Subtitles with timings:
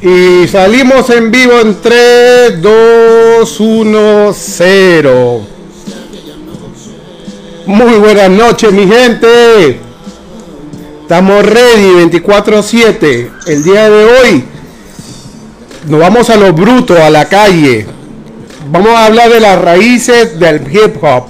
[0.00, 5.46] Y salimos en vivo en 3, 2, 1, 0.
[7.66, 9.80] Muy buenas noches, mi gente.
[11.02, 13.30] Estamos ready 24-7.
[13.46, 14.44] El día de hoy
[15.86, 17.86] nos vamos a lo bruto, a la calle.
[18.70, 21.26] Vamos a hablar de las raíces del hip hop.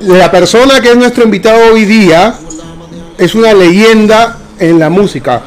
[0.00, 2.34] La persona que es nuestro invitado hoy día
[3.18, 5.42] es una leyenda en la música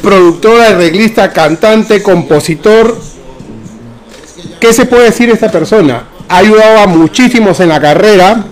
[0.00, 2.96] productora, arreglista, cantante, compositor.
[4.58, 6.04] ¿Qué se puede decir de esta persona?
[6.28, 8.44] Ha ayudado a muchísimos en la carrera,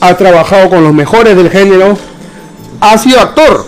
[0.00, 1.96] ha trabajado con los mejores del género,
[2.80, 3.66] ha sido actor,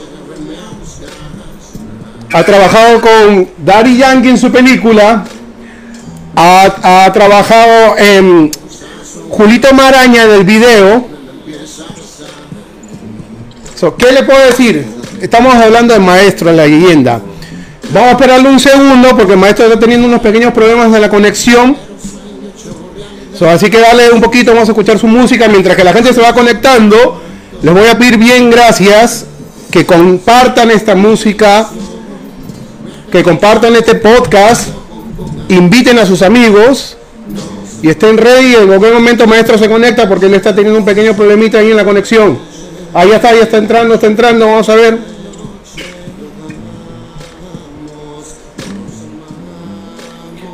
[2.32, 5.24] ha trabajado con Daddy Yankee en su película,
[6.37, 8.50] ha, trabajado en
[9.30, 11.06] Julito Maraña en el video.
[13.96, 14.98] ¿Qué le puedo decir?
[15.20, 17.20] Estamos hablando del maestro en la leyenda.
[17.90, 21.09] Vamos a esperarle un segundo porque el maestro está teniendo unos pequeños problemas de la
[21.09, 21.76] conexión.
[23.48, 26.20] así que dale un poquito, vamos a escuchar su música mientras que la gente se
[26.20, 27.23] va conectando.
[27.62, 29.26] Les voy a pedir bien gracias
[29.70, 31.68] que compartan esta música,
[33.10, 34.68] que compartan este podcast,
[35.48, 36.96] inviten a sus amigos
[37.82, 38.54] y estén ready.
[38.54, 41.76] En cualquier momento maestro se conecta porque él está teniendo un pequeño problemita ahí en
[41.76, 42.57] la conexión.
[42.94, 44.98] Ahí está, ya está entrando, está entrando, vamos a ver.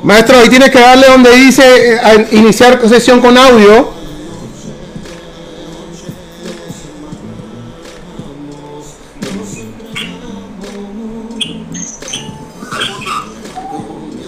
[0.02, 3.94] Maestro, ahí tienes que darle donde dice eh, iniciar sesión con audio.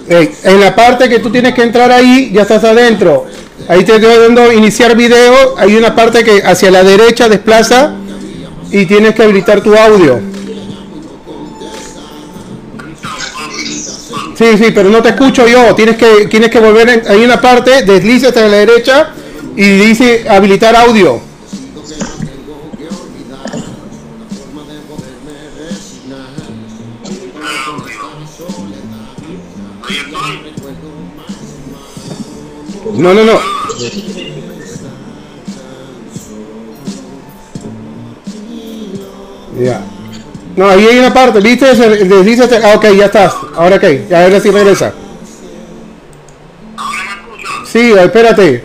[0.08, 3.27] en la parte que tú tienes que entrar ahí, ya estás adentro.
[3.69, 5.56] Ahí te estoy dando iniciar video.
[5.59, 7.95] Hay una parte que hacia la derecha desplaza
[8.70, 10.20] y tienes que habilitar tu audio.
[14.36, 15.75] Sí, sí, pero no te escucho yo.
[15.75, 17.05] Tienes que, tienes que volver.
[17.08, 19.11] hay una parte, desliza hasta la derecha
[19.57, 21.20] y dice habilitar audio.
[32.95, 33.55] No, no, no.
[39.59, 39.81] Ya.
[40.55, 41.67] No, ahí hay una parte, ¿viste?
[41.75, 43.35] Desliza, ah, ok, ya estás.
[43.55, 44.92] Ahora ok, ya ahora sí regresa.
[47.67, 48.64] Sí, espérate.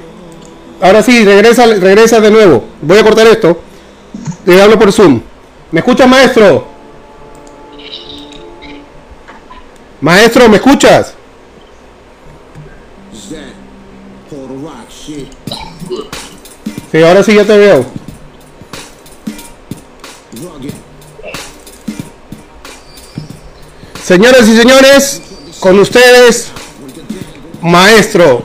[0.82, 2.64] Ahora sí, regresa, regresa de nuevo.
[2.82, 3.62] Voy a cortar esto.
[4.46, 5.22] Le hablo por Zoom.
[5.72, 6.68] ¿Me escuchas, maestro?
[10.02, 11.14] Maestro, ¿me escuchas?
[16.92, 17.86] Sí, ahora sí ya te veo.
[24.04, 25.22] Señoras y señores,
[25.62, 26.50] con ustedes,
[27.62, 28.44] maestro.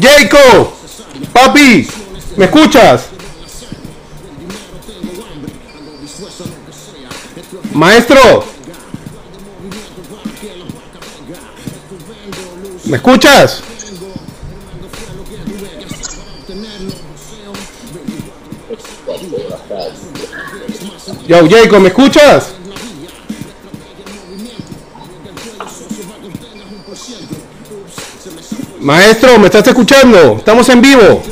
[0.00, 0.72] Jacob,
[1.32, 1.88] papi,
[2.36, 3.06] ¿me escuchas?
[7.72, 8.44] Maestro.
[12.84, 13.62] ¿Me escuchas?
[21.26, 22.54] Yo, Jacob, ¿me escuchas?
[28.80, 30.36] Maestro, ¿me estás escuchando?
[30.38, 31.22] Estamos en vivo.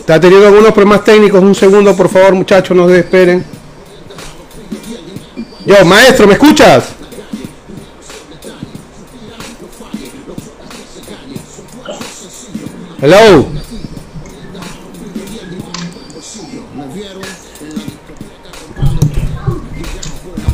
[0.00, 1.40] Está teniendo algunos problemas técnicos.
[1.40, 3.44] Un segundo, por favor, muchachos, no se esperen.
[5.64, 7.03] Yo, maestro, ¿me escuchas?
[13.04, 13.46] Hello.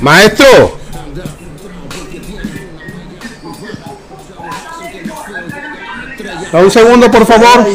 [0.00, 0.76] Maestro.
[6.52, 7.68] Un segundo, por favor.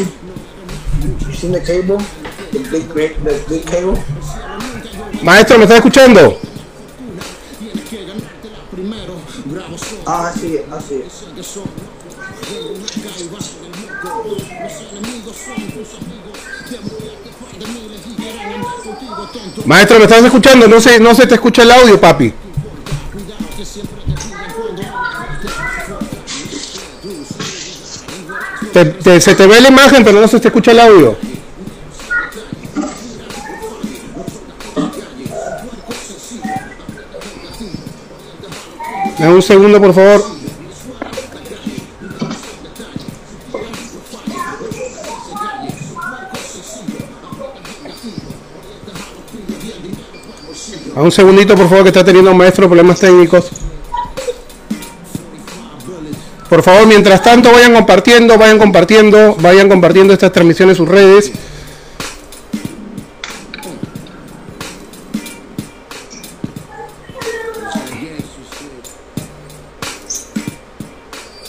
[5.22, 6.38] Maestro, ¿me está escuchando?
[10.04, 11.02] Ah, sí, así.
[19.64, 20.68] Maestro, ¿me estás escuchando?
[20.68, 22.32] No se, no se te escucha el audio, papi.
[29.20, 31.16] se te ve la imagen, pero no se te escucha el audio.
[39.18, 40.35] Dame un segundo, por favor.
[50.96, 53.50] A un segundito, por favor, que está teniendo maestro problemas técnicos.
[56.48, 61.32] Por favor, mientras tanto, vayan compartiendo, vayan compartiendo, vayan compartiendo estas transmisiones en sus redes.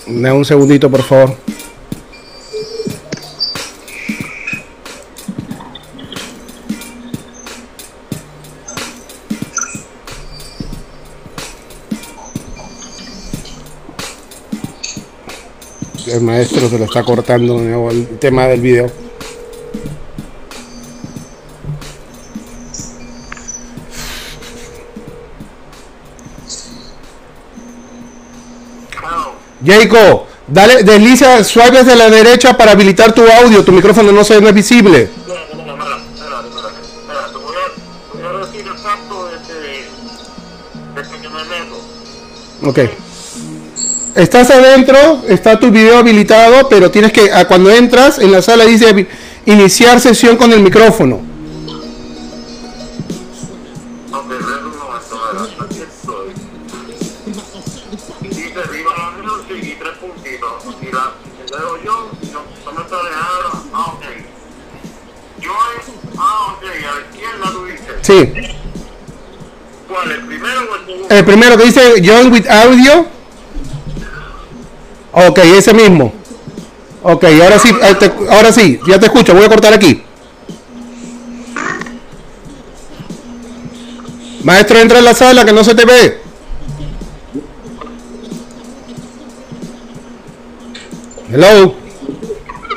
[0.07, 1.46] un segundito, por favor.
[16.17, 17.59] El maestro se lo está cortando
[17.91, 18.89] el tema del video.
[29.63, 33.63] Jacob, dale, desliza, suave de la derecha para habilitar tu audio.
[33.63, 35.11] Tu micrófono no se ve visible.
[42.63, 43.06] Ok.
[44.17, 49.07] Estás adentro, está tu video habilitado, pero tienes que, cuando entras en la sala dice
[49.45, 51.21] iniciar sesión con el micrófono.
[68.01, 68.33] Sí.
[69.87, 70.11] ¿Cuál?
[70.11, 71.07] ¿El primero o el segundo?
[71.09, 73.16] El primero que dice Join with Audio.
[75.25, 76.13] Ok, ese mismo.
[77.01, 80.03] Ok, ahora sí, eh, ahora sí, ya te escucho, voy a cortar aquí.
[84.43, 86.21] Maestro, entra en la sala que no se te ve.
[91.31, 91.73] Hello.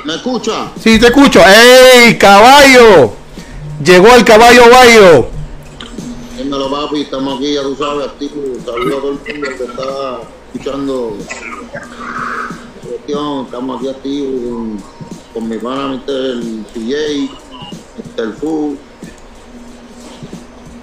[0.06, 0.72] ¿Me escucha?
[0.82, 1.40] Sí, te escucho.
[1.46, 3.12] ¡Ey, caballo!
[3.84, 5.28] Llegó el caballo bayo.
[6.38, 8.32] Dímelo, papi, estamos aquí, ya tú sabes, activo.
[8.64, 10.20] Saludos a todo el mundo que está
[10.54, 11.16] escuchando.
[13.10, 14.82] Estamos aquí activos con,
[15.34, 16.40] con mi pana, Mr.
[16.72, 17.30] PJ,
[18.16, 18.32] Mr.
[18.40, 18.76] Fu.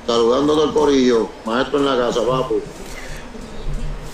[0.05, 2.55] Saludando todo el corillo, maestro en la casa, papi.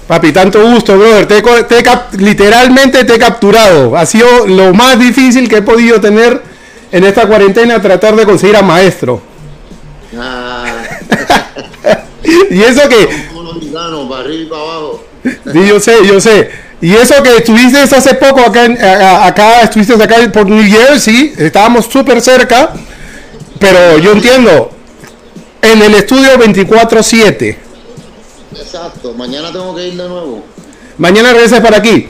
[0.07, 1.27] Papi, tanto gusto, brother.
[1.27, 3.97] Te, te, literalmente te he capturado.
[3.97, 6.41] Ha sido lo más difícil que he podido tener
[6.91, 9.21] en esta cuarentena tratar de conseguir a maestro.
[10.17, 10.65] Ah.
[12.49, 13.07] y eso que.
[15.51, 16.62] Sí, yo sé, yo sé.
[16.83, 22.19] Y eso que estuviste hace poco acá, acá estuviste acá por New Jersey, estábamos súper
[22.19, 22.73] cerca,
[23.57, 24.69] pero yo entiendo,
[25.61, 27.55] en el estudio 24-7.
[28.59, 30.43] Exacto, mañana tengo que ir de nuevo.
[30.97, 32.09] Mañana regresas para aquí.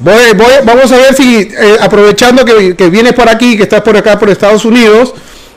[0.00, 3.82] Voy, voy, vamos a ver si, eh, aprovechando que, que, vienes por aquí, que estás
[3.82, 5.12] por acá, por Estados Unidos,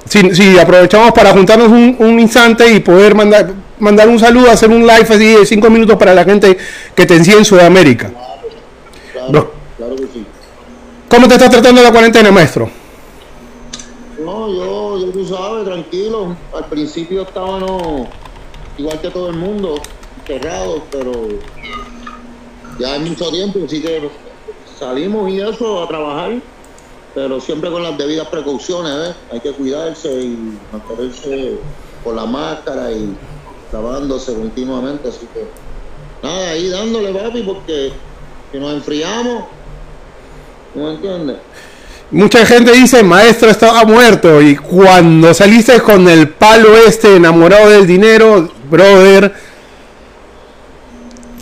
[0.10, 3.50] si, aprovechamos para juntarnos un, instante y poder mandar,
[3.80, 6.58] mandar un saludo, hacer un live así de cinco minutos para la gente
[6.94, 8.12] que te sigue en Sudamérica.
[9.30, 10.26] Claro, claro, que sí.
[11.10, 12.70] ¿Cómo te estás tratando la cuarentena, maestro?
[14.24, 16.36] No, yo, yo tú sabes, tranquilo.
[16.54, 18.08] Al principio estábamos
[18.78, 19.76] igual que todo el mundo,
[20.26, 21.12] cerrados, pero
[22.80, 24.10] ya hay mucho tiempo, así que
[24.78, 26.40] salimos y eso a trabajar,
[27.16, 29.14] pero siempre con las debidas precauciones, ¿eh?
[29.31, 31.57] hay que cuidarse y mantenerse
[32.04, 33.16] con la máscara y
[33.72, 35.48] lavándose continuamente, así que
[36.22, 37.92] nada, ahí dándole papi, porque
[38.51, 39.45] si nos enfriamos,
[40.75, 41.37] ¿no entiendes?
[42.09, 47.85] Mucha gente dice, maestro estaba muerto y cuando saliste con el palo este enamorado del
[47.85, 49.33] dinero, brother,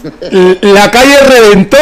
[0.62, 1.78] la calle reventó.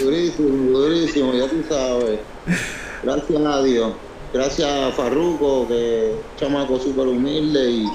[0.00, 2.20] Durísimo, durísimo, ya tú sabes.
[3.02, 3.92] Gracias a Dios.
[4.32, 7.88] Gracias a Farruco, que chamaco súper humilde y,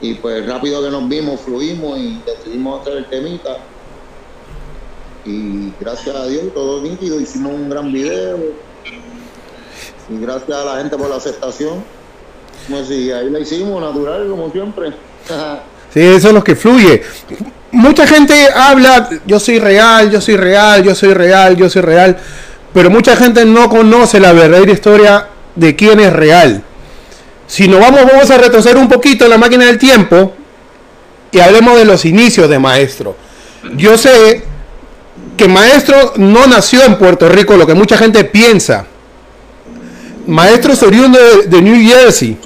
[0.00, 3.58] y pues rápido que nos vimos, fluimos y decidimos hacer el temita.
[5.24, 8.38] Y gracias a Dios, todo nítido, hicimos un gran video.
[10.08, 11.84] Y gracias a la gente por la aceptación.
[12.66, 14.92] Como si ahí la hicimos, natural, como siempre.
[15.92, 17.02] Sí, eso es lo que fluye.
[17.70, 22.16] Mucha gente habla, yo soy real, yo soy real, yo soy real, yo soy real,
[22.72, 26.62] pero mucha gente no conoce la verdadera historia de quién es real.
[27.46, 30.32] Si nos vamos, vamos a retroceder un poquito la máquina del tiempo
[31.30, 33.14] y hablemos de los inicios de Maestro.
[33.76, 34.44] Yo sé
[35.42, 38.86] que Maestro no nació en Puerto Rico, lo que mucha gente piensa.
[40.24, 42.38] Maestro es oriundo de New Jersey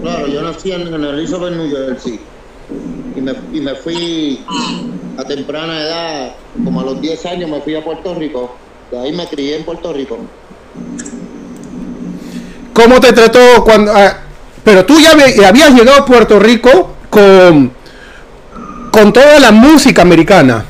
[0.00, 2.18] Claro, yo nací en, Elizabeth, New Jersey.
[3.14, 4.42] Y me, y me fui
[5.18, 8.56] a temprana edad, como a los 10 años, me fui a Puerto Rico.
[8.90, 10.16] De ahí me crié en Puerto Rico.
[12.72, 13.92] ¿Cómo te trató cuando...
[13.92, 14.20] Ah,
[14.64, 15.10] Pero tú ya
[15.46, 17.72] habías llegado a Puerto Rico con,
[18.90, 20.64] con toda la música americana.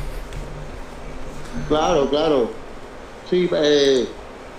[1.68, 2.48] Claro, claro.
[3.28, 4.06] Sí, eh,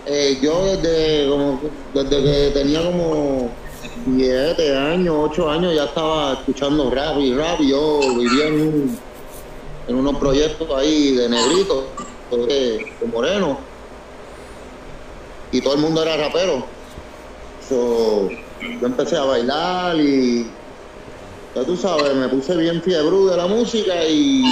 [0.05, 1.59] eh, yo desde, como,
[1.93, 3.49] desde que tenía como
[4.15, 7.59] 7 años, 8 años ya estaba escuchando rap y rap.
[7.61, 8.97] Yo vivía en,
[9.87, 11.87] unos proyectos ahí de negrito,
[12.29, 13.57] de, moreno.
[15.51, 16.63] Y todo el mundo era rapero.
[17.71, 18.29] yo
[18.85, 20.45] empecé a bailar y
[21.55, 24.43] ya tú sabes, me puse bien fiebre de la música y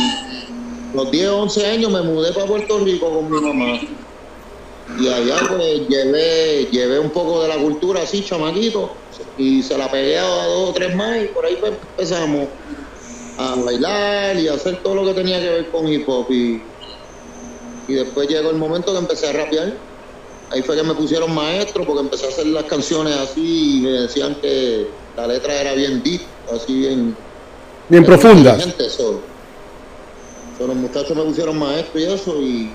[0.97, 3.79] los 10, 11 años me mudé para Puerto Rico con mi mamá.
[4.99, 8.89] Y allá pues llevé, llevé un poco de la cultura así, chamaquito,
[9.37, 12.47] y se la pegué a dos o tres más y por ahí pues empezamos
[13.37, 16.31] a bailar y a hacer todo lo que tenía que ver con hip hop.
[16.31, 16.63] Y,
[17.87, 19.73] y después llegó el momento que empecé a rapear.
[20.49, 23.91] Ahí fue que me pusieron maestro porque empecé a hacer las canciones así y me
[23.91, 27.15] decían que la letra era bien deep, así bien...
[27.87, 28.57] Bien profunda.
[28.89, 29.36] Solo.
[30.59, 32.71] Los muchachos me pusieron maestro y eso y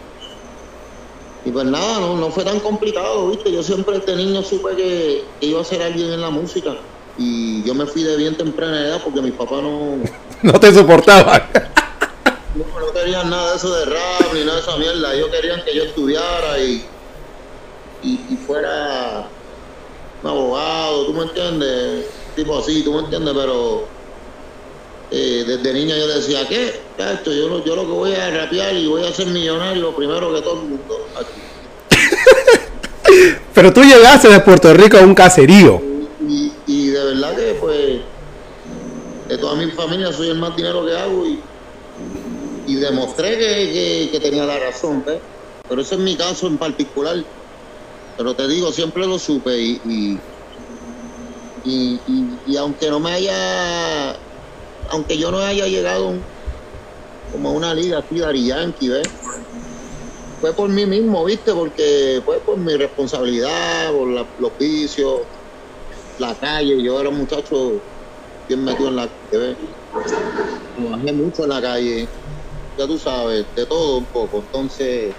[1.44, 3.50] y pues nada, no, no fue tan complicado, ¿viste?
[3.50, 6.76] Yo siempre este niño supe que, iba a ser alguien en la música.
[7.18, 9.96] Y yo me fui de bien temprana edad porque mis papás no...
[10.42, 11.42] no te soportaban.
[12.54, 15.14] no, querían nada de eso de rap ni nada de esa mierda.
[15.14, 16.84] Ellos querían que yo estudiara y,
[18.04, 19.26] y, fuera
[20.22, 22.06] un abogado, ¿tú me entiendes?
[22.36, 23.34] Tipo así, ¿tú me entiendes?
[23.36, 23.88] Pero
[25.14, 26.80] eh, desde niña yo decía, ¿qué?
[26.96, 30.40] Esto, yo, yo lo que voy a rapear y voy a ser millonario primero que
[30.40, 31.06] todo el mundo
[33.54, 35.82] Pero tú llegaste de Puerto Rico a un caserío.
[36.66, 38.00] Y, de verdad que, pues,
[39.28, 41.38] de toda mi familia soy el más dinero que hago y,
[42.66, 45.18] y demostré que, tenía la razón, ¿ves?
[45.68, 47.22] Pero ese es mi caso en particular.
[48.16, 50.18] Pero te digo, siempre lo supe y,
[51.66, 52.00] y,
[52.46, 54.16] y aunque no me haya
[54.92, 56.14] aunque yo no haya llegado
[57.32, 59.08] como a una liga así de Yankee, ¿ves?
[60.38, 61.52] Fue por mí mismo, ¿viste?
[61.52, 65.22] Porque fue por mi responsabilidad, por los vicios,
[66.18, 66.82] la calle.
[66.82, 67.80] Yo era un muchacho
[68.46, 69.56] bien metido en la calle, ¿ves?
[70.76, 72.08] Trabajé mucho en la calle,
[72.76, 74.40] ya tú sabes, de todo un poco.
[74.40, 75.14] Entonces,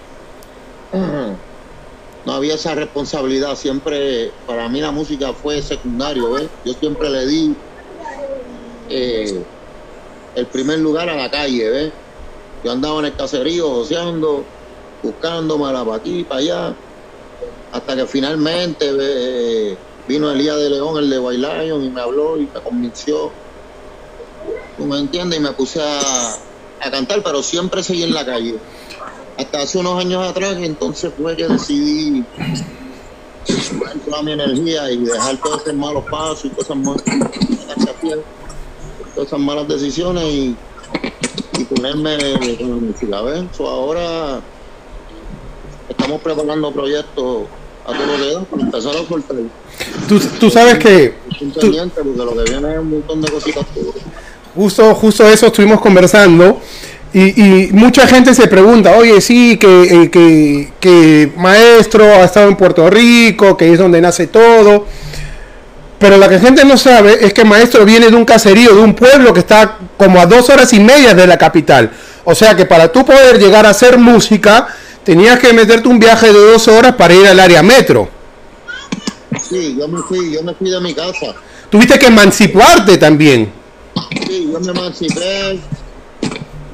[0.91, 3.55] no había esa responsabilidad.
[3.55, 6.51] Siempre, para mí la música fue secundario, ¿ves?
[6.63, 7.57] Yo siempre le di
[8.89, 9.43] eh,
[10.35, 11.93] el primer lugar a la calle, ¿ves?
[12.63, 14.43] Yo andaba en el caserío joseando,
[15.01, 16.75] buscándome para aquí, para allá,
[17.71, 22.49] hasta que finalmente eh, vino Elías de León, el de White y me habló y
[22.53, 23.31] me convenció.
[24.77, 25.39] ¿Tú me entiendes?
[25.39, 26.37] Y me puse a,
[26.89, 28.55] cantar, pero siempre seguí en la calle.
[29.37, 32.23] Hasta hace unos años atrás, entonces fue que decidí
[34.05, 37.03] toda mi energía y dejar todos esos malos pasos y cosas más
[39.13, 40.55] todas esas malas decisiones y,
[41.59, 42.17] y ponerme
[42.57, 43.21] con la música.
[43.21, 43.43] ¿ves?
[43.59, 44.41] ahora
[45.89, 47.43] estamos preparando proyectos
[47.85, 49.37] a todo lo que da para empezar a soltar.
[50.07, 51.13] Tú, tú sabes que...
[51.39, 53.65] Tú, porque lo que viene es un montón de cositas.
[54.55, 56.59] Justo, justo eso estuvimos conversando.
[57.13, 62.49] Y, y, mucha gente se pregunta, oye, sí, que, eh, que, que, maestro ha estado
[62.49, 64.87] en Puerto Rico, que es donde nace todo.
[65.99, 68.93] Pero lo que gente no sabe es que Maestro viene de un caserío, de un
[68.93, 71.91] pueblo que está como a dos horas y media de la capital.
[72.25, 74.67] O sea que para tú poder llegar a hacer música,
[75.03, 78.09] tenías que meterte un viaje de dos horas para ir al área metro.
[79.49, 81.35] Sí, yo me fui, yo me fui de mi casa.
[81.69, 83.51] Tuviste que emanciparte también.
[84.27, 85.59] Sí, yo me emancipé,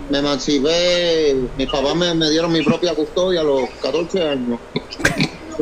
[0.09, 4.59] me emancipé, mis papás me, me dieron mi propia custodia a los 14 años.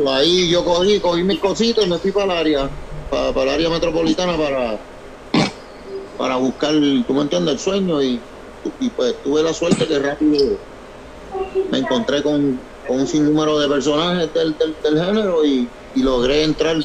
[0.08, 2.70] ahí yo cogí, cogí mis cositas y me fui para el área
[3.10, 4.78] para, el área metropolitana para,
[6.16, 6.72] para buscar,
[7.06, 8.20] tú me entiendes, el sueño y,
[8.80, 10.56] y pues tuve la suerte que rápido
[11.70, 16.76] me encontré con, un sinnúmero de personajes del, del, género y, logré entrar.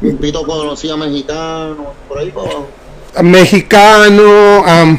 [0.00, 2.68] Un pito conocía mexicano, por ahí para abajo.
[3.22, 4.98] Mexicano,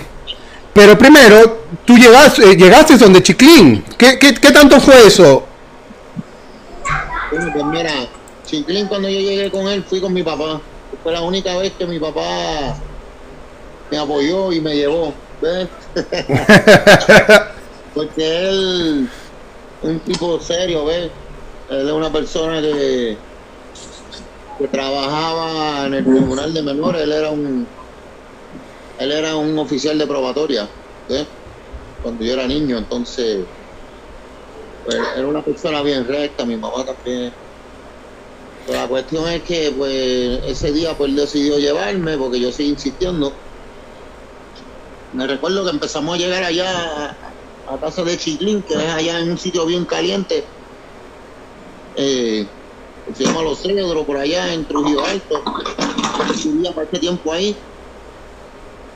[0.74, 3.86] pero primero, tú llegaste, eh, llegaste donde Chiclín.
[3.98, 5.46] ¿Qué, qué, qué tanto fue eso?
[7.32, 8.08] Bueno, pues mira,
[8.54, 10.62] Chiclín cuando yo llegué con él fui con mi papá.
[11.02, 12.78] Fue la única vez que mi papá
[13.90, 15.12] me apoyó y me llevó.
[15.42, 15.68] ¿ves?
[17.96, 19.10] Porque él,
[19.82, 21.10] un tipo serio, ¿ves?
[21.72, 23.18] Él es una persona que,
[24.60, 27.02] que trabajaba en el tribunal de menores.
[27.02, 27.68] Él era un
[29.00, 30.70] él era un oficial de probatoria,
[31.10, 31.26] ¿ves?
[32.04, 33.46] Cuando yo era niño, entonces
[34.86, 37.34] pues, era una persona bien recta, mi mamá también
[38.72, 43.34] la cuestión es que pues ese día pues él decidió llevarme porque yo seguí insistiendo.
[45.14, 47.18] Me recuerdo que empezamos a llegar allá
[47.68, 50.44] a, casa de Chiclín, que es allá en un sitio bien caliente.
[51.96, 52.48] Eh,
[53.16, 55.44] se llama Los Cedros, por allá en Trujillo Alto.
[56.44, 57.56] Vivía para este tiempo ahí.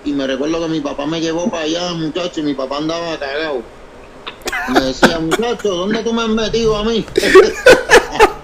[0.06, 3.18] Y me recuerdo que mi papá me llevó para allá, muchacho, y mi papá andaba
[3.20, 3.62] cagado.
[4.70, 7.06] Me decía, muchacho, ¿dónde tú me has metido a mí?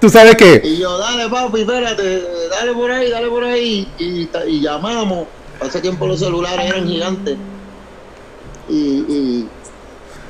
[0.00, 0.60] ¿Tú sabes qué?
[0.64, 3.88] Y yo, dale papi, espérate, dale por ahí, dale por ahí.
[3.98, 5.26] Y, y llamamos.
[5.60, 7.36] Hace tiempo los celulares eran gigantes.
[8.68, 9.44] Y,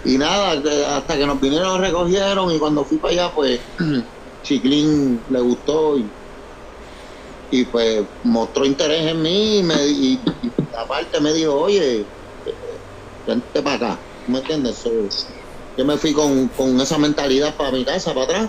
[0.05, 0.53] y, nada,
[0.97, 3.61] hasta que nos vinieron recogieron y cuando fui para allá, pues
[4.43, 6.07] Chiclín le gustó y,
[7.51, 12.07] y pues mostró interés en mí y, me, y, y aparte me dijo, oye,
[13.27, 13.99] vente para acá,
[14.29, 14.85] ¿me entiendes?
[15.77, 18.49] Yo me fui con, con esa mentalidad para mi casa, para atrás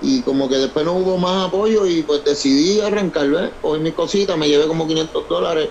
[0.00, 3.50] y como que después no hubo más apoyo y pues decidí arrancar, ¿ves?
[3.60, 5.68] Cogí mis cositas, me llevé como 500 dólares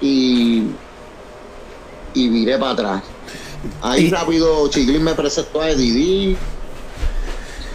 [0.00, 0.64] y,
[2.14, 3.02] y viré para atrás.
[3.80, 6.36] Ahí Y- rápido Chiclín me presentó a Eddie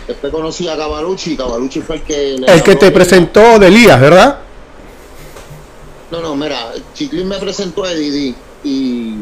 [0.07, 2.37] Después conocí a Cavalucci, Cavalucci fue el que...
[2.37, 4.39] le El que te presentó de Elías, ¿verdad?
[6.11, 8.33] No, no, mira, Chiclín me presentó a Eddie
[8.63, 9.15] y,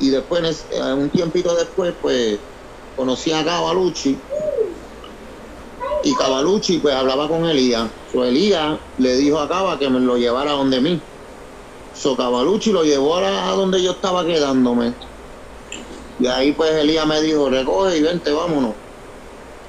[0.00, 0.64] y después,
[0.96, 2.38] un tiempito después, pues
[2.94, 4.18] conocí a Cavalucci
[6.04, 7.88] y Cavalucci pues hablaba con Elías.
[8.12, 11.00] So, Elías le dijo a Cava que me lo llevara donde mí.
[11.94, 14.92] So Cavalucci lo llevó a, la- a donde yo estaba quedándome.
[16.20, 18.72] Y ahí pues Elías me dijo, recoge y vente, vámonos.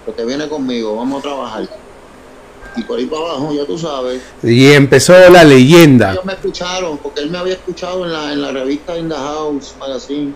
[0.05, 1.69] Porque viene conmigo, vamos a trabajar.
[2.75, 4.21] Y por ahí para abajo, ya tú sabes.
[4.43, 6.11] Y empezó la leyenda.
[6.11, 9.15] Ellos me escucharon, porque él me había escuchado en la, en la revista In the
[9.15, 10.33] House Magazine.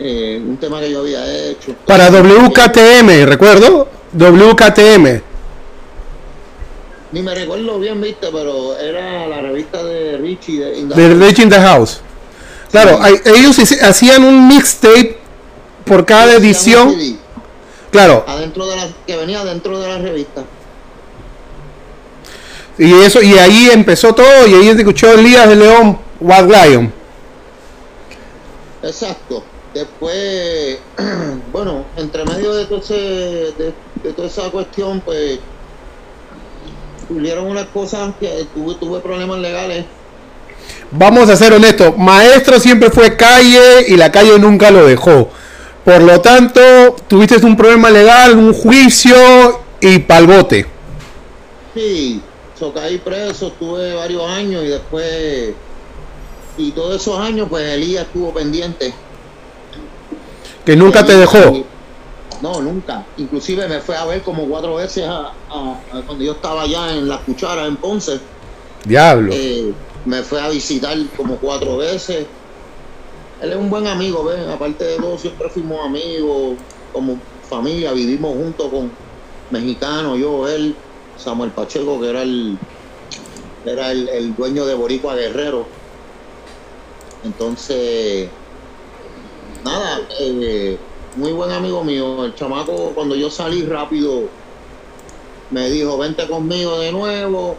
[0.00, 1.74] Eh, un tema que yo había hecho.
[1.86, 3.88] Para WKTM, ¿recuerdo?
[4.16, 5.22] WKTM.
[7.12, 11.08] Ni me recuerdo bien, viste, pero era la revista de Richie de In the De
[11.08, 11.18] House.
[11.28, 12.00] Rich in the House.
[12.70, 15.16] Claro, hay- ellos hacían un mixtape
[15.84, 16.94] por cada edición.
[17.92, 20.42] Claro, Adentro de la, que venía dentro de la revista.
[22.76, 26.92] y eso, y ahí empezó todo, y ahí escuchó Elías de León, Wild Lion.
[28.82, 29.44] Exacto.
[29.72, 30.78] Después,
[31.52, 33.72] bueno, entre medio de, todo ese, de,
[34.04, 35.38] de toda esa cuestión, pues,
[37.08, 39.86] tuvieron unas cosas que tuve, tuve problemas legales.
[40.90, 45.30] Vamos a ser honestos, maestro siempre fue calle y la calle nunca lo dejó.
[45.84, 46.60] Por lo tanto,
[47.08, 49.16] tuviste un problema legal, un juicio
[49.80, 50.66] y pa'l bote.
[51.74, 52.20] Sí,
[52.58, 55.50] so, caí preso, estuve varios años y después,
[56.56, 58.94] y todos esos años, pues Elías estuvo pendiente.
[60.64, 61.64] Que nunca te dejó.
[62.44, 63.06] No, nunca.
[63.16, 66.92] Inclusive me fue a ver como cuatro veces a, a- a cuando yo estaba allá
[66.94, 68.20] en La Cuchara, en Ponce.
[68.84, 69.32] Diablo.
[69.32, 69.72] Eh,
[70.04, 72.26] me fue a visitar como cuatro veces.
[73.40, 74.46] Él es un buen amigo, ¿ves?
[74.46, 76.58] Aparte de todo, siempre fuimos amigos,
[76.92, 77.16] como
[77.48, 78.90] familia, vivimos juntos con
[79.50, 80.74] mexicanos, yo, él,
[81.16, 82.58] Samuel Pacheco, que era el
[83.64, 85.64] era el, el dueño de Boricua Guerrero.
[87.24, 88.28] Entonces,
[89.64, 90.76] nada, eh,
[91.16, 92.24] muy buen amigo mío.
[92.24, 94.24] El chamaco, cuando yo salí rápido,
[95.50, 97.56] me dijo, vente conmigo de nuevo.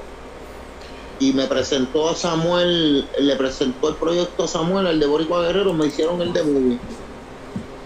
[1.20, 5.74] Y me presentó a Samuel, le presentó el proyecto a Samuel, el de Boricua Guerrero,
[5.74, 6.80] me hicieron el de movie.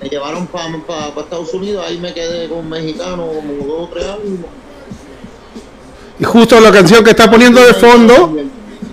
[0.01, 4.39] Me llevaron para Estados Unidos, ahí me quedé con mexicano como dos o tres años.
[6.19, 8.35] Y justo la canción que está poniendo de fondo,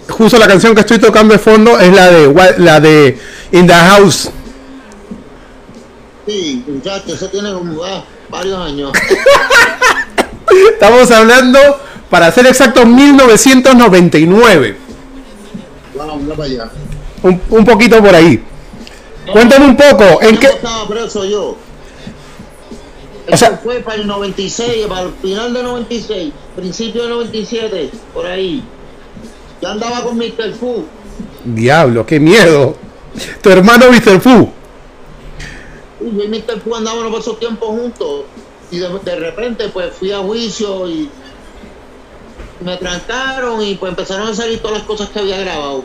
[0.08, 3.18] justo la canción que estoy tocando de fondo es la de la de
[3.52, 4.30] In the House.
[6.26, 8.92] Sí, muchacho, eso tiene como ah, varios años.
[10.72, 11.58] Estamos hablando,
[12.10, 14.76] para ser exacto, 1999.
[15.96, 16.70] Vamos, mira para allá.
[17.22, 18.42] Un, un poquito por ahí.
[19.32, 21.56] Cuéntame un poco, ¿en ¿Qué estaba preso yo?
[23.30, 27.90] O sea- Eso fue para el 96, para el final de 96, principio de 97,
[28.14, 28.62] por ahí.
[29.60, 30.54] Yo andaba con Mr.
[30.58, 30.84] Fu.
[31.44, 32.76] Diablo, qué miedo.
[33.42, 34.20] Tu hermano Mr.
[34.20, 34.50] Fu.
[36.06, 36.60] Y yo y Mr.
[36.60, 38.22] Fu andábamos por esos tiempos juntos.
[38.70, 41.08] Y de, de repente, pues fui a juicio y
[42.64, 45.84] me trancaron y pues empezaron a salir todas las cosas que había grabado.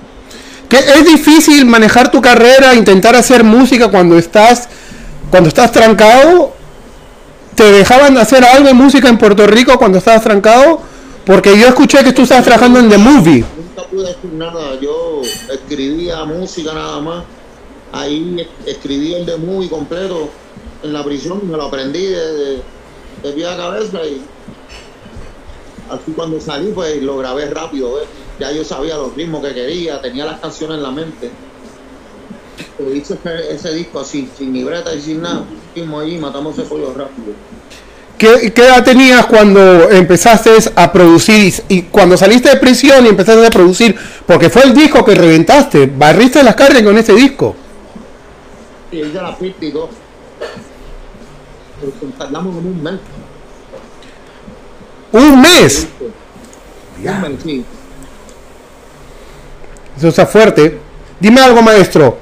[0.70, 4.70] Que es difícil manejar tu carrera, intentar hacer música cuando estás
[5.30, 6.54] cuando estás trancado.
[7.56, 10.82] ¿Te dejaban hacer algo de música en Puerto Rico cuando estabas trancado?
[11.26, 13.46] Porque yo escuché que tú estabas trabajando en The Movie.
[13.58, 14.80] Nunca pude decir nada.
[14.80, 17.24] Yo escribía música nada más.
[17.92, 20.30] Ahí es- escribí el de movie completo.
[20.84, 22.60] en la prisión, me lo aprendí de,
[23.22, 24.20] de, pie a cabeza y
[25.92, 28.00] así cuando salí pues lo grabé rápido,
[28.40, 31.30] ya yo sabía los ritmos que quería, tenía las canciones en la mente.
[32.96, 33.16] hice
[33.52, 35.44] ese, disco así, sin libreta y sin nada,
[35.76, 37.34] mismo allí, matamos ese pollo rápido.
[38.18, 43.46] ¿Qué, ¿Qué, edad tenías cuando empezaste a producir y cuando saliste de prisión y empezaste
[43.46, 43.96] a producir?
[44.26, 47.56] Porque fue el disco que reventaste, barriste las carnes con ese disco.
[48.92, 49.38] La
[52.18, 53.00] tardamos como un mes.
[55.14, 55.88] ¿Un mes?
[57.00, 57.66] Un mes, sí.
[59.98, 60.80] Eso está fuerte.
[61.20, 62.18] Dime algo, maestro.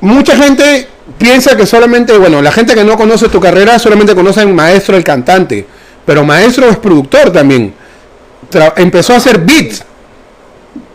[0.00, 4.40] Mucha gente piensa que solamente, bueno, la gente que no conoce tu carrera solamente conoce
[4.40, 5.66] a Maestro el cantante,
[6.04, 7.74] pero Maestro es productor también.
[8.76, 9.84] empezó a hacer beats.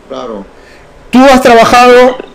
[0.08, 0.46] Claro.
[1.10, 2.31] Tú has trabajado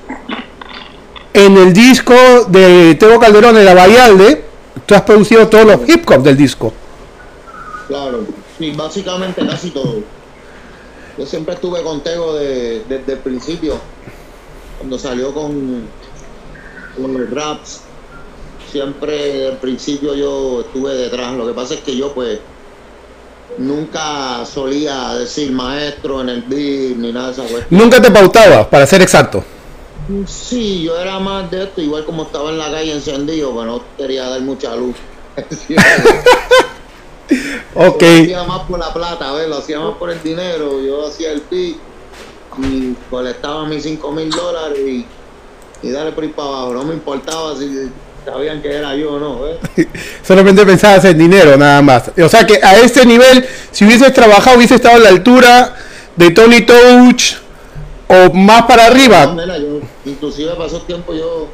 [1.36, 2.14] en el disco
[2.48, 4.44] de Teo Calderón de la Bayalde,
[4.86, 6.72] tú has producido todos los hip hop del disco.
[7.88, 8.24] Claro,
[8.58, 10.00] sí, básicamente casi todo.
[11.18, 13.78] Yo siempre estuve con Teo desde el principio,
[14.78, 15.84] cuando salió con
[16.96, 17.80] con los raps,
[18.72, 21.34] siempre al principio yo estuve detrás.
[21.34, 22.38] Lo que pasa es que yo pues
[23.58, 27.80] nunca solía decir maestro en el beat ni nada de esa cuestión.
[27.80, 29.44] ¿Nunca te pautaba, para ser exacto?
[30.26, 33.82] Sí, yo era más de esto, igual como estaba en la calle encendido, pero no
[33.96, 34.96] quería dar mucha luz.
[37.74, 38.02] ok.
[38.02, 40.80] Lo hacía más por la plata, ver, lo hacía más por el dinero.
[40.80, 41.76] Yo hacía el y
[43.10, 45.04] colectaba mis 5 mil dólares y
[45.82, 46.74] y dale por ahí para abajo.
[46.74, 47.90] No me importaba si
[48.24, 49.40] sabían que era yo o no.
[50.26, 52.10] Solamente pensabas en dinero, nada más.
[52.22, 55.74] O sea que a este nivel, si hubieses trabajado, hubiese estado a la altura
[56.16, 57.36] de Tony Touch
[58.08, 59.36] o más para arriba.
[60.04, 61.48] inclusive pasó tiempo yo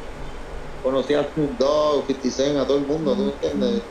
[0.83, 3.81] conocí a Snoop Dogg, 50 Cent, a todo el mundo, ¿tú entiendes?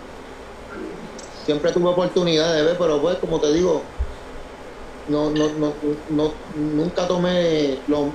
[1.45, 3.83] Siempre tuve oportunidad de ver, pero pues como te digo,
[5.09, 5.73] no, no, no,
[6.11, 8.13] no, nunca tomé, lo,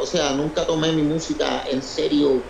[0.00, 2.40] o sea, nunca tomé mi música en serio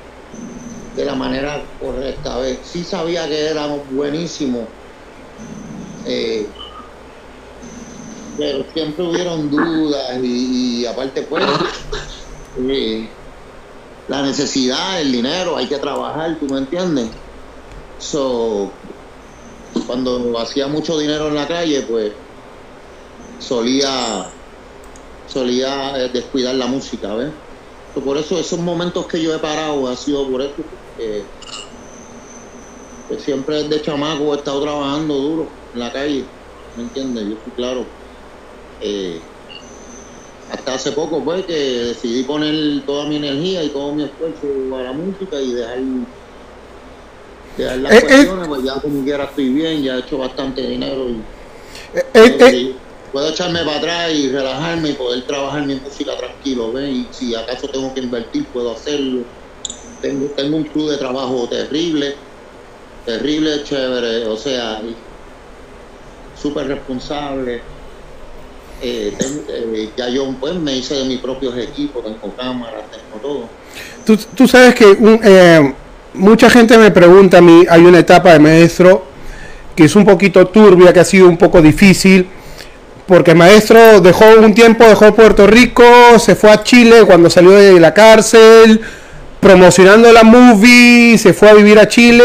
[0.94, 2.36] de la manera correcta.
[2.36, 4.68] A sí sabía que era buenísimo,
[6.06, 6.46] eh,
[8.36, 11.44] pero siempre hubieron dudas y, aparte pues
[12.68, 13.08] eh,
[14.06, 17.10] la necesidad, el dinero, hay que trabajar, ¿tú me entiendes?
[17.98, 18.72] So,
[19.86, 22.12] cuando hacía mucho dinero en la calle, pues
[23.38, 24.32] solía
[25.24, 27.32] solía eh, descuidar la música, ¿ves?
[27.94, 30.64] Por eso esos momentos que yo he parado ha sido por eso
[30.96, 31.26] que,
[33.18, 36.34] siempre de chamaco he estado trabajando duro en la calle,
[36.74, 37.28] ¿me entiendes?
[37.28, 38.01] Yo fui claro.
[38.84, 39.20] Eh,
[40.50, 44.82] hasta hace poco pues que decidí poner toda mi energía y todo mi esfuerzo a
[44.82, 45.78] la música y dejar,
[47.56, 51.08] dejar las eh, cuestiones, pues ya como quiera estoy bien, ya he hecho bastante dinero
[51.08, 52.76] y,
[53.12, 56.90] puedo echarme para atrás y relajarme y poder trabajar mi música tranquilo, ¿ves?
[56.90, 59.24] Y si acaso tengo que invertir, puedo hacerlo.
[60.00, 62.16] Tengo, tengo un club de trabajo terrible,
[63.04, 64.82] terrible, chévere, o sea,
[66.34, 67.71] súper responsable.
[68.84, 69.14] Eh,
[69.48, 73.48] eh, ya yo pues me hice de mis propios equipos, tengo cámaras, tengo todo.
[74.04, 75.72] Tú, tú sabes que eh,
[76.14, 79.04] mucha gente me pregunta a mí, hay una etapa de maestro
[79.76, 82.26] que es un poquito turbia, que ha sido un poco difícil
[83.06, 85.84] porque maestro dejó un tiempo, dejó Puerto Rico,
[86.18, 88.80] se fue a Chile cuando salió de la cárcel,
[89.40, 92.24] promocionando la movie, se fue a vivir a Chile,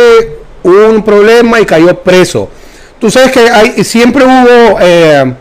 [0.64, 2.50] hubo un problema y cayó preso.
[3.00, 5.34] Tú sabes que hay, siempre hubo eh,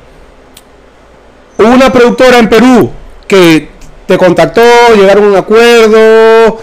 [1.58, 2.90] una productora en Perú
[3.26, 3.68] que
[4.06, 4.62] te contactó,
[4.94, 6.60] llegaron a un acuerdo,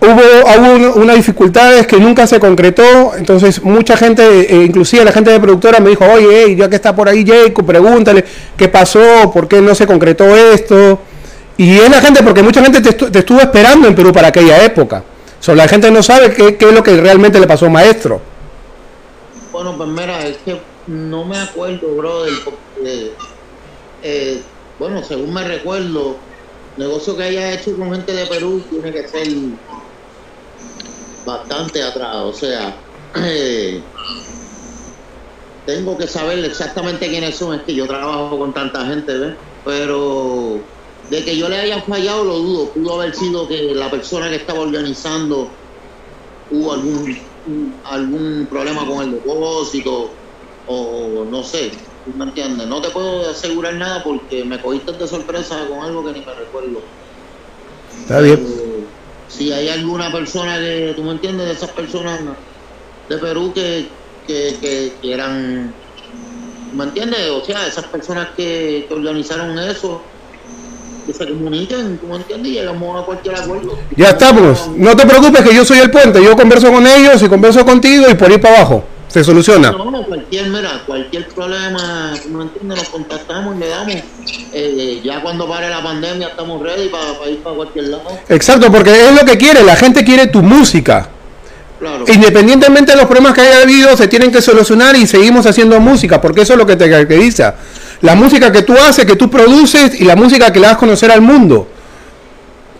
[0.00, 5.38] hubo, unas dificultades que nunca se concretó, entonces mucha gente, eh, inclusive la gente de
[5.38, 8.24] productora me dijo, oye, ya que está por ahí Jacob, pregúntale
[8.56, 10.98] qué pasó, por qué no se concretó esto.
[11.56, 15.04] Y es la gente, porque mucha gente te, estuvo esperando en Perú para aquella época.
[15.38, 18.20] So, la gente no sabe qué, es lo que realmente le pasó maestro.
[19.52, 23.12] Bueno, pues mira, es que no me acuerdo, brother, porque,
[24.02, 24.44] eh,
[24.78, 26.20] bueno, según me recuerdo,
[26.76, 29.28] negocio que haya hecho con gente de Perú tiene que ser
[31.24, 32.82] bastante atrás, o sea,
[35.64, 39.38] tengo que saber exactamente quiénes son, es que yo trabajo con tanta gente, ¿ves?
[39.64, 40.68] Pero
[41.04, 44.36] de que yo le haya fallado lo dudo, pudo haber sido que la persona que
[44.36, 45.60] estaba organizando
[46.48, 47.16] hubo algún
[47.84, 50.18] algún problema con el depósito
[50.64, 51.72] o no sé,
[52.16, 52.66] ¿me entiendes?
[52.66, 56.34] No te puedo asegurar nada porque me cogiste de sorpresa con algo que ni me
[56.34, 56.80] recuerdo.
[58.00, 58.62] Está bien
[59.32, 62.20] si hay alguna persona que, tú me entiendes, de esas personas
[63.08, 63.88] de Perú que,
[64.26, 65.72] que, que quieran,
[66.74, 67.30] ¿me entiendes?
[67.30, 70.02] O sea, esas personas que, que organizaron eso,
[71.06, 72.52] que se comuniquen, ¿tú me entiendes?
[72.52, 73.78] Y llegamos a cualquier acuerdo.
[73.96, 74.68] Ya estamos.
[74.76, 76.22] No te preocupes que yo soy el puente.
[76.22, 78.84] Yo converso con ellos y converso contigo y por ir para abajo.
[79.12, 79.70] Se soluciona.
[79.72, 82.78] No, no, cualquier, mira, cualquier problema, ¿tú me entiendes?
[82.78, 83.94] Nos contactamos y le damos.
[84.54, 88.04] Eh, ya cuando pare la pandemia estamos ready para, para ir para cualquier lado.
[88.30, 89.62] Exacto, porque es lo que quiere.
[89.64, 91.10] La gente quiere tu música.
[91.78, 92.04] Claro.
[92.08, 96.18] Independientemente de los problemas que haya habido, se tienen que solucionar y seguimos haciendo música,
[96.18, 97.56] porque eso es lo que te caracteriza.
[98.00, 100.78] La música que tú haces, que tú produces y la música que le das a
[100.78, 101.68] conocer al mundo.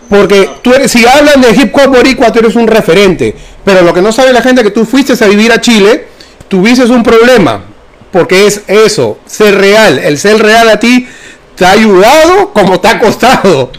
[0.09, 3.35] Porque tú eres, si hablan de hip hop boricua, tú eres un referente.
[3.63, 6.12] Pero lo que no sabe la gente es que tú fuiste a vivir a Chile,
[6.53, 7.63] tuviste un problema.
[8.11, 9.97] Porque es eso, ser real.
[9.97, 11.07] El ser real a ti
[11.55, 13.71] te ha ayudado como te ha costado.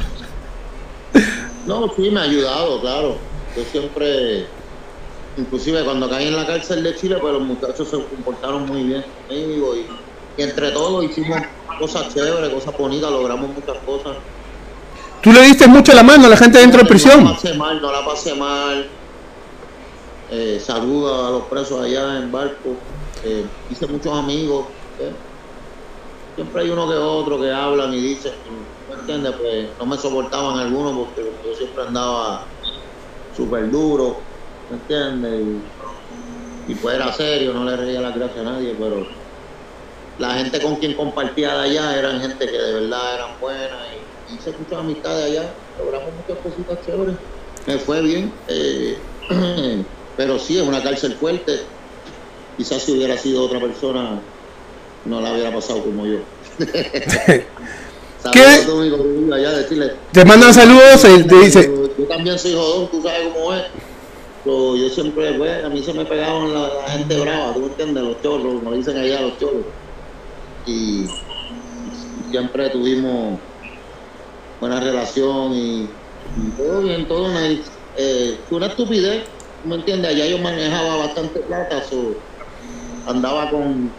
[1.67, 3.17] No, sí, me ha ayudado, claro.
[3.57, 4.47] Yo siempre,
[5.37, 9.05] inclusive cuando caí en la cárcel de Chile, pues los muchachos se comportaron muy bien
[9.29, 9.87] conmigo y,
[10.37, 11.39] y entre todos hicimos
[11.79, 14.17] cosas chéveres, cosas bonitas, logramos muchas cosas.
[15.23, 17.25] Tú le diste mucho la mano a la gente dentro de No prisión.
[17.25, 18.89] la pasé mal, no la pasé mal.
[20.29, 22.87] Eh, saludo a los presos allá en barco.
[23.23, 24.77] Eh, hice muchos amigos.
[24.99, 25.17] ¿eh?
[26.35, 28.33] Siempre hay uno que otro que hablan y dicen,
[28.89, 29.35] ¿me entiendes?
[29.39, 32.41] Pues no me soportaban algunos porque yo siempre andaba
[33.31, 34.27] súper duro,
[34.69, 35.47] ¿me entiendes?
[36.67, 39.07] Y, pues era serio, no le reía la gracia a nadie, pero
[40.17, 43.81] la gente con quien compartía de allá eran gente que de verdad eran buenas
[44.27, 47.17] y hice muchas amistades allá, logramos muchas cositas chéveres,
[47.67, 48.41] me fue bien,
[50.17, 51.61] pero sí, es una cárcel fuerte,
[52.57, 54.21] quizás si hubiera sido otra persona
[55.05, 56.19] no la hubiera pasado como yo.
[58.33, 58.45] ¿Qué?
[59.33, 59.67] Allá.
[60.13, 63.65] Te mandan saludos, él te dice, Yo, yo también soy jodón, tú sabes cómo es.
[64.45, 67.67] So, yo siempre, pues, a mí se me pegaban la, la gente brava, ¿tú me
[67.67, 68.05] entiendes?
[68.05, 69.65] Los chorros, como dicen allá los chorros.
[70.67, 73.39] Y, y siempre tuvimos
[74.61, 77.63] buena relación y, y todo bien, todo nice.
[77.97, 79.34] Eh, fue una estupidez, ¿tú
[79.65, 80.11] me entiendes?
[80.11, 82.15] Allá yo manejaba bastante plata, so,
[83.07, 83.91] andaba con,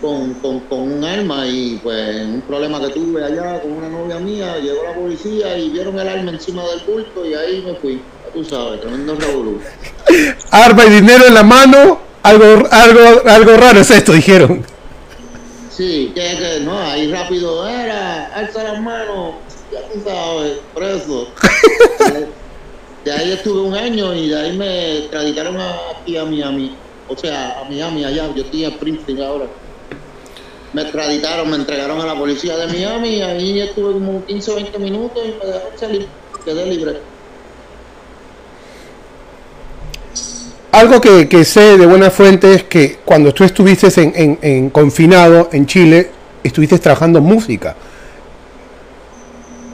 [0.00, 4.18] con, con, con un arma y pues un problema que tuve allá con una novia
[4.18, 7.94] mía, llegó la policía y vieron el arma encima del bulto y ahí me fui.
[8.24, 9.60] Ya tú sabes, tremendo revolú.
[10.50, 14.64] arma y dinero en la mano, algo, algo, algo raro es esto, dijeron.
[15.70, 19.34] Sí, que, que no, ahí rápido era, alza las manos,
[19.72, 21.28] ya tú sabes, preso.
[23.04, 26.74] de ahí estuve un año y de ahí me extraditaron a- aquí a Miami,
[27.08, 29.46] o sea, a Miami allá, yo estoy en Springfield ahora.
[30.72, 34.54] Me extraditaron, me entregaron a la policía de Miami y ahí estuve como 15 o
[34.56, 36.06] 20 minutos y me dejaron salir,
[36.44, 36.98] quedé libre.
[40.72, 44.70] Algo que, que sé de buena fuente es que cuando tú estuviste en, en- en
[44.70, 46.10] confinado en Chile,
[46.42, 47.76] estuviste trabajando música.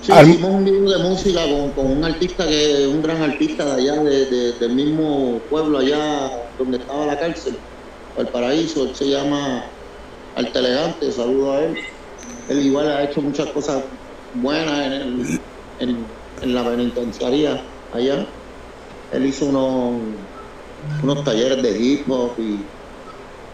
[0.01, 3.65] Sí, Al- hicimos un video de música con, con un artista que un gran artista
[3.77, 7.63] de allá, de- de- del mismo pueblo allá donde estaba la cárcel,
[8.17, 9.71] el paraíso, él se llama
[10.35, 11.77] Arte Elegante, saludo a él.
[12.49, 13.85] Él igual ha hecho muchas cosas
[14.33, 15.41] buenas en, el-
[15.79, 18.35] en, en la penitenciaría allá.
[19.11, 20.29] Él hizo unos,
[21.03, 22.71] unos talleres de hip hop y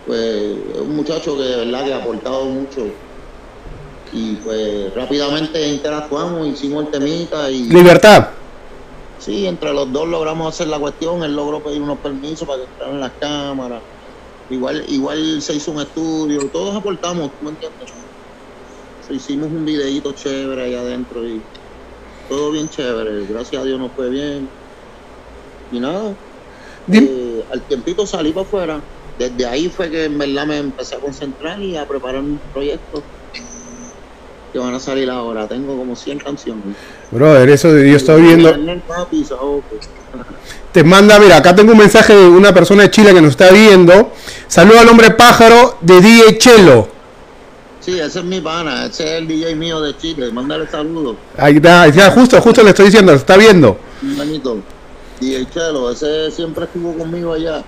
[0.05, 0.21] pues
[0.75, 2.85] es un muchacho que de verdad que ha aportado mucho
[4.13, 8.29] y pues rápidamente interactuamos, hicimos el temita y Libertad.
[9.19, 12.65] sí, entre los dos logramos hacer la cuestión, él logró pedir unos permisos para que
[12.67, 13.83] entraran las cámaras,
[14.51, 17.93] igual, igual se hizo un estudio, todos aportamos, ¿tú me entiendes?
[19.09, 21.41] Hicimos un videíto chévere allá adentro y
[22.29, 24.49] todo bien chévere, gracias a Dios nos fue bien.
[25.71, 26.15] Y nada,
[26.93, 28.81] eh, al tiempito salí para afuera.
[29.19, 33.03] Desde ahí fue que en verdad me empecé a concentrar y a preparar un proyecto
[34.57, 35.47] que van a salir ahora.
[35.47, 36.65] Tengo como 100 canciones.
[37.11, 38.51] Brother, eso de- yo estoy viendo.
[40.73, 43.51] Te manda, mira, acá tengo un mensaje de una persona de Chile que nos está
[43.51, 44.13] viendo.
[44.49, 46.89] Saluda al hombre pájaro de DJ Chelo.
[47.81, 50.31] Sí, ese es mi pana, ese es el DJ mío de Chile.
[50.33, 53.79] Mándale saludos, Ahí está, ya, justo, justo le estoy diciendo, lo está viendo.
[54.03, 54.59] un manito.
[55.21, 57.63] DJ Chelo, ese siempre estuvo conmigo allá.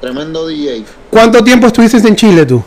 [0.00, 0.84] Tremendo DJ.
[1.10, 2.62] ¿Cuánto tiempo estuviste en Chile tú?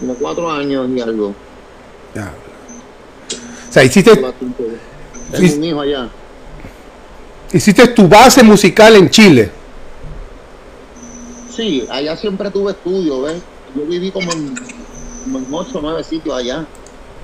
[0.00, 1.28] Como cuatro años y algo.
[3.68, 4.14] O sea, hiciste.
[4.16, 6.08] Tengo un hijo allá.
[7.52, 9.50] hiciste tu base musical en Chile.
[11.54, 13.42] Sí, allá siempre tuve estudio, ¿ves?
[13.74, 14.54] Yo viví como en,
[15.24, 16.64] como en ocho o nueve sitios allá,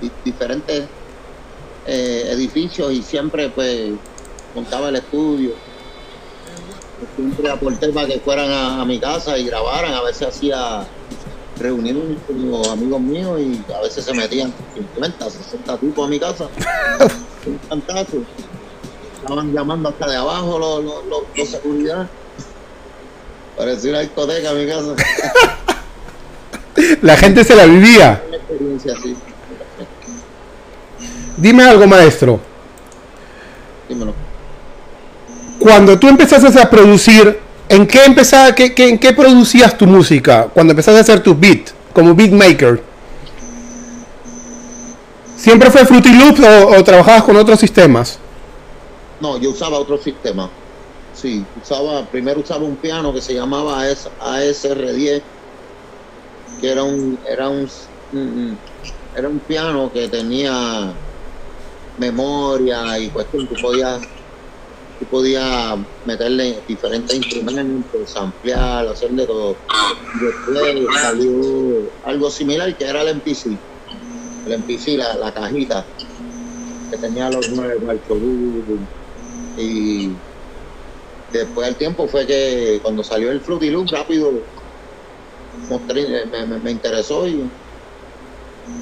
[0.01, 0.83] di- diferentes
[1.87, 3.91] eh, edificios y siempre pues
[4.53, 5.51] montaba el estudio.
[7.15, 10.85] Siempre aporté para que fueran a, a mi casa y grabaran, a veces hacía
[11.59, 16.19] reuniones con los amigos míos y a veces se metían 50, 60 tipos a mi
[16.19, 16.47] casa.
[17.45, 18.17] Un cantazo.
[19.21, 22.07] Estaban llamando hasta de abajo los, los, los, los seguridad.
[23.57, 24.95] Parecía una discoteca a mi casa.
[27.01, 28.21] La gente se la vivía.
[28.27, 29.15] Una experiencia así.
[31.37, 32.39] Dime algo, maestro.
[33.87, 34.13] Dímelo.
[35.59, 40.47] Cuando tú empezaste a producir, ¿en qué empezaba, qué, qué- en qué producías tu música?
[40.53, 42.81] Cuando empezaste a hacer tus beats, como beatmaker.
[45.37, 48.19] ¿Siempre fue Fruity Loops o, trabajabas con otros sistemas?
[49.19, 50.49] No, yo usaba otro sistema.
[51.13, 55.23] Sí, usaba, primero usaba un piano que se llamaba AS ASR10,
[56.59, 57.67] que era un, era un,
[58.11, 58.59] un-
[59.15, 60.93] era un piano que tenía
[61.97, 64.01] memoria y cuestión, tú podías,
[64.99, 69.55] tú podías meterle diferentes instrumentos, ampliar, hacerle todo.
[70.21, 73.47] Después salió algo similar que era el MPC,
[74.47, 75.85] el MPC, la, la cajita,
[76.91, 78.17] que tenía los nueve cuartos
[79.57, 80.11] y
[81.31, 84.31] después del tiempo fue que cuando salió el Fruity Loop rápido
[85.69, 87.49] me- me interesó y,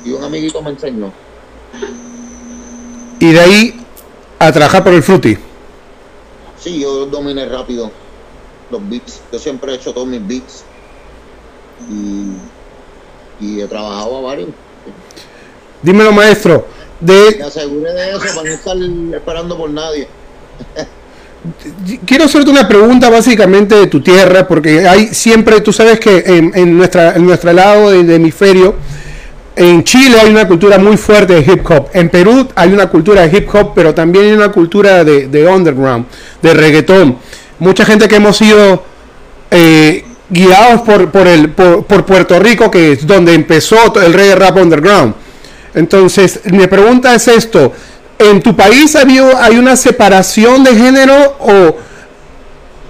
[0.06, 1.12] y un amiguito me enseñó.
[3.19, 3.86] Y de ahí
[4.39, 5.38] a trabajar por el Fruity.
[6.63, 7.91] Sí, yo dominé rápido
[8.71, 9.21] los beats.
[9.32, 10.63] Yo siempre he hecho todos mis beats
[11.89, 14.49] y, y he trabajado a varios.
[15.82, 16.65] Dímelo, maestro.
[17.02, 18.78] De, Me aseguré de eso para no estar
[19.13, 20.08] esperando por nadie.
[22.06, 26.54] Quiero hacerte una pregunta básicamente de tu tierra, porque hay siempre, tú sabes que en,
[26.56, 28.76] en nuestra, en nuestro lado del hemisferio,
[29.55, 33.27] en Chile hay una cultura muy fuerte de hip hop, en Perú hay una cultura
[33.27, 36.05] de hip hop, pero también hay una cultura de, de underground,
[36.41, 37.17] de reggaetón.
[37.59, 38.83] Mucha gente que hemos sido
[39.51, 44.35] eh, guiados por, por, el, por, por Puerto Rico, que es donde empezó el reggae
[44.35, 45.13] rap underground.
[45.75, 47.71] Entonces, mi pregunta es esto.
[48.19, 51.75] ¿En tu país hay una separación de género o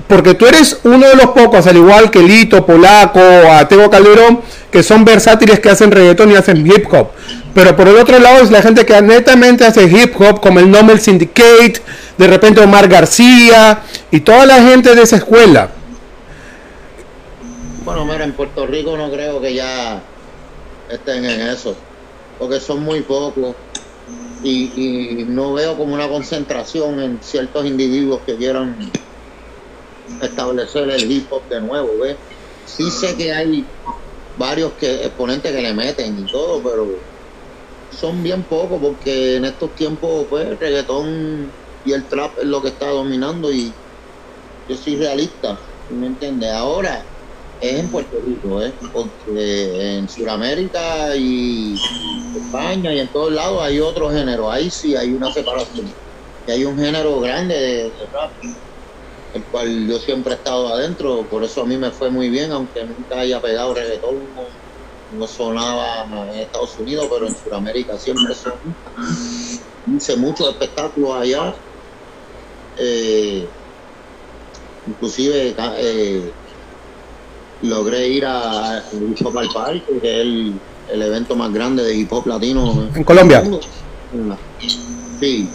[0.07, 4.83] porque tú eres uno de los pocos, al igual que Lito, Polaco, Ateo Calderón, que
[4.83, 7.09] son versátiles que hacen reggaetón y hacen hip hop.
[7.53, 10.69] Pero por el otro lado es la gente que netamente hace hip hop, como el
[10.69, 11.81] Nomel Syndicate,
[12.17, 15.69] de repente Omar García y toda la gente de esa escuela.
[17.85, 20.01] Bueno, mira, en Puerto Rico no creo que ya
[20.89, 21.75] estén en eso,
[22.39, 23.55] porque son muy pocos
[24.43, 28.75] y, y no veo como una concentración en ciertos individuos que quieran
[30.21, 32.17] establecer el hip hop de nuevo, ¿ves?
[32.65, 33.65] Sí sé que hay
[34.35, 36.87] varios que exponentes que le meten y todo, pero
[37.91, 41.53] son bien pocos porque en estos tiempos pues el reggaetón
[41.85, 43.73] y el trap es lo que está dominando y
[44.67, 46.51] yo soy realista, ¿sí ¿me entiendes?
[46.51, 47.05] Ahora
[47.59, 48.73] es en Puerto Rico, ¿eh?
[48.91, 51.75] porque en Sudamérica y
[52.35, 55.93] España y en todos lados hay otro género, ahí sí hay una separación,
[56.45, 58.31] y hay un género grande de, de rap,
[59.33, 62.51] el cual yo siempre he estado adentro, por eso a mí me fue muy bien,
[62.51, 68.33] aunque nunca haya pegado reggaetón, no, no sonaba en Estados Unidos, pero en Sudamérica siempre
[68.35, 68.53] son.
[69.95, 71.53] Hice muchos espectáculos allá,
[72.77, 73.47] eh,
[74.87, 76.31] inclusive eh,
[77.63, 80.53] logré ir a, a Hip Hop al Parque, que es el,
[80.91, 83.43] el evento más grande de hip hop latino En Colombia.
[85.19, 85.49] Sí,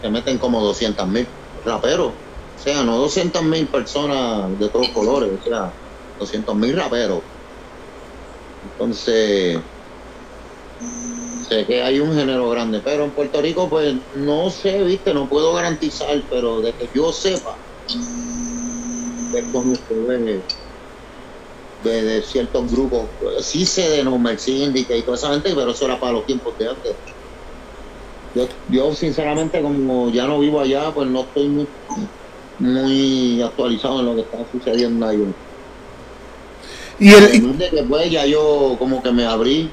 [0.00, 1.26] se meten como 200 mil
[1.64, 2.12] raperos,
[2.60, 5.74] o sea, no 200 mil personas de todos colores, o sea,
[6.18, 7.22] 200 mil raperos.
[8.62, 9.58] Entonces,
[11.48, 15.26] sé que hay un género grande, pero en Puerto Rico, pues no sé, viste, no
[15.26, 17.56] puedo garantizar, pero de que yo sepa,
[19.32, 20.44] de,
[21.78, 23.08] de, de ciertos grupos.
[23.40, 26.58] Sí sé de Normal Syndicate y toda esa gente, pero eso era para los tiempos
[26.58, 26.96] de antes.
[28.68, 31.66] Yo sinceramente, como ya no vivo allá, pues no estoy muy,
[32.60, 35.34] muy actualizado en lo que está sucediendo ahí.
[36.98, 39.70] Y el, Además de que pues ya yo como que me abrí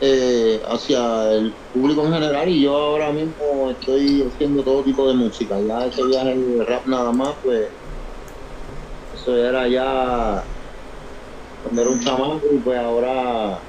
[0.00, 5.14] eh, hacia el público en general y yo ahora mismo estoy haciendo todo tipo de
[5.14, 5.60] música.
[5.60, 7.68] Ya ese viaje de rap nada más, pues
[9.14, 10.44] eso era ya
[11.62, 13.60] cuando era un chamaco y pues ahora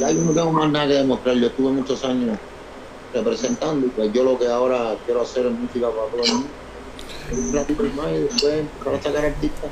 [0.00, 1.36] ya yo no tengo más nada que demostrar.
[1.36, 2.38] Yo estuve muchos años
[3.12, 6.61] representando y pues yo lo que ahora quiero hacer es música para todo el mundo.
[7.30, 9.70] Un ratito más y después empezar a sacar artistas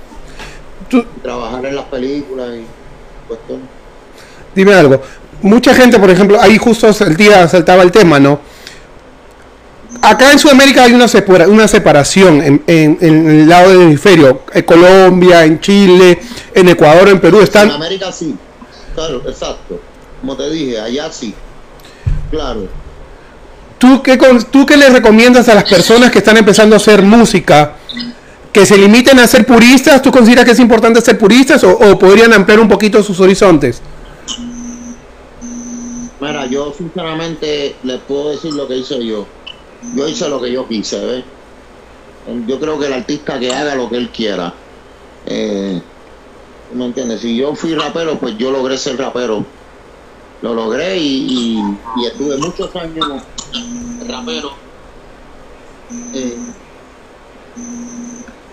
[0.88, 2.64] tú- trabajar en las películas y
[3.28, 3.66] cuestiones.
[4.54, 5.00] dime algo.
[5.42, 8.40] Mucha gente, por ejemplo, ahí justo el día saltaba el tema, ¿no?
[10.02, 11.06] acá en Sudamérica hay una,
[11.48, 14.42] una separación en, en, el lado del hemisferio.
[14.52, 16.18] En Colombia, en Chile,
[16.54, 17.68] en Ecuador, en Perú están.
[17.68, 18.34] En América sí,
[18.94, 19.80] claro, exacto.
[20.20, 21.34] Como te dije, allá sí.
[22.30, 22.68] Claro.
[23.80, 24.18] ¿Tú qué,
[24.50, 27.76] ¿Tú qué le recomiendas a las personas que están empezando a hacer música?
[28.52, 30.02] ¿Que se limiten a ser puristas?
[30.02, 33.80] ¿Tú consideras que es importante ser puristas o, podrían ampliar un poquito sus horizontes?
[36.20, 39.26] Mira, yo sinceramente les puedo decir lo que hice yo.
[39.96, 41.24] Yo hice lo que yo quise, ¿ves?
[42.46, 44.52] Yo creo que el artista que haga lo que él quiera.
[45.24, 45.80] Eh,
[46.74, 47.22] ¿Me entiendes?
[47.22, 49.42] Si yo fui rapero, pues yo logré ser rapero.
[50.42, 51.62] Lo logré y,
[52.06, 53.06] estuve muchos años
[54.06, 54.52] rapero.
[56.14, 56.38] Eh,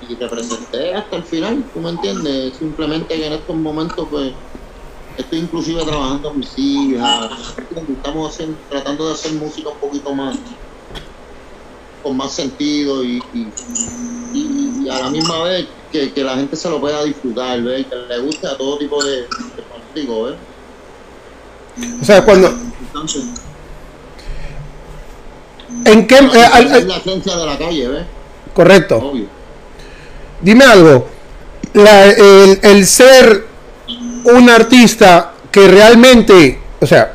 [0.10, 2.58] y representé hasta el final, ¿tú me entiendes?
[2.58, 4.34] Simplemente que en estos momentos, pues
[5.18, 7.32] estoy inclusive trabajando con mis hijas,
[7.90, 8.38] estamos
[8.70, 10.38] tratando de hacer música un poquito más,
[12.04, 13.22] con más sentido y,
[14.90, 17.86] a la misma vez que, la gente se lo pueda disfrutar, ¿ves?
[17.88, 19.28] que le guste a todo tipo de, de
[19.96, 20.36] ¿ves?
[22.02, 22.54] O sea, cuando...
[25.86, 26.18] ¿En qué?
[26.18, 28.06] Eh, la esencia de la calle, ¿ves?
[28.54, 29.14] Correcto.
[30.42, 31.08] Dime algo.
[31.74, 33.46] el, el ser
[34.26, 37.14] un artista que realmente, o sea,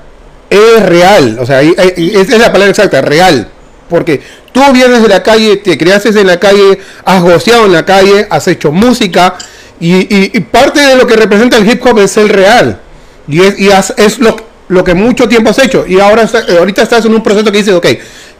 [0.48, 3.48] es real, o sea, es la palabra exacta, real,
[3.88, 4.20] porque
[4.52, 8.26] tú vienes de la calle, te creaste en la calle, has goceado en la calle,
[8.30, 9.36] has hecho música,
[9.80, 12.80] y, parte de lo que representa el hip hop es el real,
[13.26, 14.36] y es, y es lo,
[14.72, 17.74] lo, que mucho tiempo has hecho, y ahora ahorita estás en un proceso que dices,
[17.74, 17.86] ok,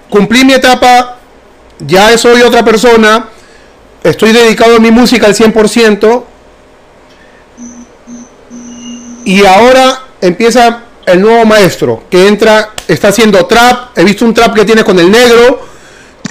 [0.08, 1.18] cumplí mi etapa,
[1.78, 3.28] ya soy otra persona,
[4.02, 6.24] estoy dedicado a mi música al 100%,
[9.24, 13.96] y ahora empieza el nuevo maestro que entra, está haciendo trap.
[13.96, 15.72] He visto un trap que tiene con el negro.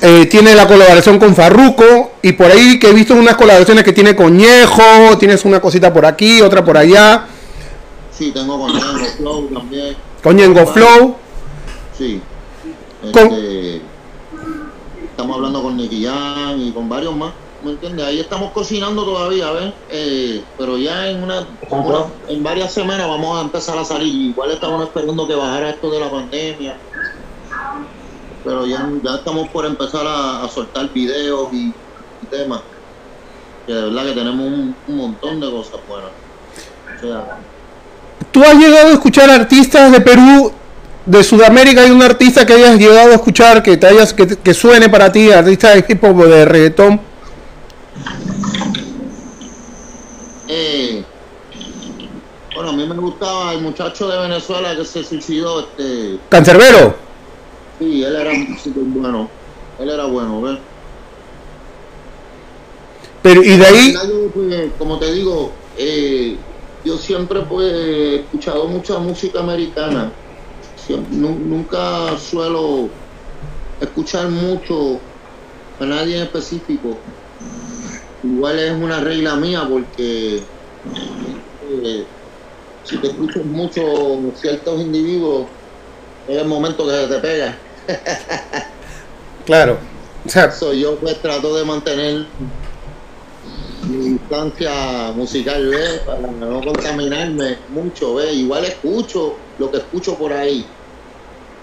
[0.01, 2.13] Eh, tiene la colaboración con Farruco.
[2.21, 5.17] Y por ahí que he visto unas colaboraciones que tiene con Ñejo.
[5.19, 7.25] Tienes una cosita por aquí, otra por allá.
[8.21, 9.95] Sí, tengo con Ñengo Flow también.
[10.21, 11.15] Con Ñengo Flow.
[11.97, 12.21] Sí.
[13.03, 13.81] Este,
[15.09, 17.31] estamos hablando con Nicky Jan y con varios más.
[17.63, 18.05] ¿me entiendes?
[18.05, 19.73] Ahí estamos cocinando todavía, ¿ves?
[19.89, 21.47] Eh, pero ya en una,
[22.27, 24.13] en varias semanas vamos a empezar a salir.
[24.13, 26.77] Igual estamos esperando que bajara esto de la pandemia.
[28.43, 31.73] Pero ya, ya estamos por empezar a, soltar videos y,
[32.29, 32.61] temas.
[33.65, 36.11] Que de verdad que tenemos un, montón de cosas buenas.
[36.97, 37.39] O sea,
[38.31, 40.51] ¿Tú has llegado a escuchar artistas de Perú
[41.05, 44.53] de Sudamérica hay un artista que hayas llegado a escuchar que te hayas que, que
[44.53, 47.01] suene para ti, artista de hip hop de reggaetón?
[50.47, 51.03] Eh,
[52.53, 55.61] bueno, a mí me gustaba el muchacho de Venezuela que se suicidó.
[55.61, 56.95] este ¿Cancerbero?
[57.79, 58.31] Sí, él era
[58.75, 59.29] bueno.
[59.79, 60.59] Él era bueno, ¿ves?
[63.23, 63.95] Pero, y de ahí.
[64.77, 66.37] Como te digo, eh,
[66.83, 70.11] yo siempre pues, he escuchado mucha música americana.
[71.11, 72.89] nunca suelo
[73.79, 74.99] escuchar mucho
[75.79, 76.97] a nadie en específico
[78.23, 80.41] igual es una regla mía porque
[81.69, 82.05] eh,
[82.83, 83.81] si te escuchas mucho
[84.35, 85.47] ciertos individuos,
[86.27, 87.57] es el momento que se te pega.
[89.45, 89.77] claro.
[90.25, 92.25] O sea, yo pues trato de mantener
[93.87, 94.19] mi
[95.15, 95.71] musical,
[96.05, 98.33] Para no contaminarme mucho, ¿ves?
[98.33, 100.65] Igual escucho lo que escucho por ahí.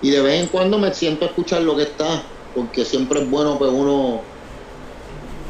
[0.02, 2.22] Y de vez en cuando me siento a escuchar lo que está,
[2.54, 4.22] porque siempre es bueno pues uno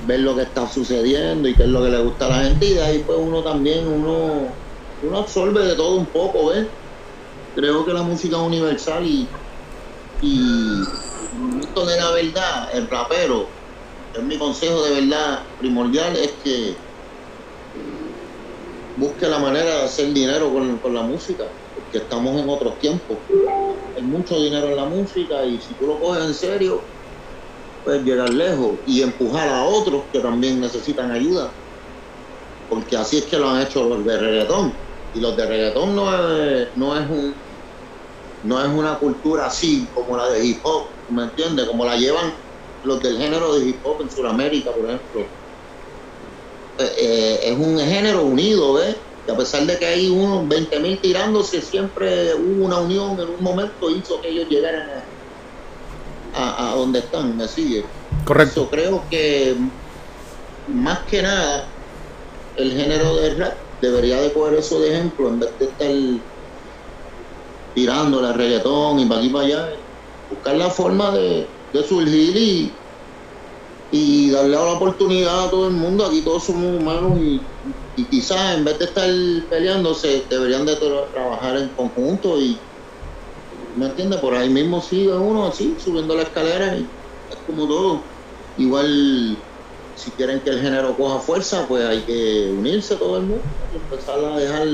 [0.06, 2.66] ver lo que está sucediendo y qué es lo que le gusta a la gente
[2.66, 4.48] y de ahí pues uno también, uno,
[5.02, 6.66] uno absorbe de todo un poco, ¿ves?
[7.54, 9.28] Creo que la música es universal y,
[10.22, 10.40] y
[11.60, 13.48] esto de la verdad, el rapero,
[14.14, 16.87] es mi consejo de verdad primordial, es que
[18.98, 21.44] busque la manera de hacer dinero con, la música,
[21.74, 23.18] porque estamos en otros tiempos.
[23.96, 26.82] Hay mucho dinero en la música y si tú lo coges en serio,
[28.04, 31.50] llegar lejos y empujar a otros que también necesitan ayuda.
[32.68, 34.74] Porque así es que lo han hecho los de reggaetón.
[35.14, 37.34] Y los de reggaetón no es, no es un
[38.40, 41.66] no es una cultura así como la de hip hop, ¿me entiendes?
[41.66, 42.32] Como la llevan
[42.84, 45.37] los del género de hip hop en Sudamérica, por ejemplo.
[46.78, 48.96] Eh, es un género unido, ¿ves?
[49.26, 53.42] Que a pesar de que hay unos 20.000 tirándose, siempre hubo una unión en un
[53.42, 55.04] momento hizo que ellos llegaran a
[56.34, 57.84] a, donde están, me sigue.
[58.24, 58.64] Correcto.
[58.64, 59.56] Yo creo que
[60.68, 61.66] más que nada
[62.56, 65.90] el género de rap debería de coger eso de ejemplo en vez de estar
[67.74, 69.68] tirándole al reggaetón y para aquí para allá,
[70.30, 72.72] buscar la forma de, de surgir y,
[73.90, 76.04] y darle la oportunidad a todo el mundo.
[76.04, 77.40] Aquí todos somos humanos y,
[77.96, 79.10] y quizás en vez de estar
[79.48, 82.58] peleándose, deberían de trabajar en conjunto y,
[83.76, 84.20] ¿me entiendes?
[84.20, 86.86] Por ahí mismo sigue uno así, subiendo la escalera y
[87.30, 88.02] es como todo.
[88.56, 89.36] Igual,
[89.94, 93.76] si quieren que el género coja fuerza, pues hay que unirse todo el mundo y
[93.76, 94.68] empezar a dejar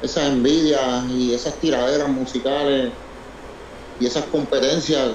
[0.00, 2.92] esas envidias y esas tiraderas musicales
[3.98, 5.12] y esas competencias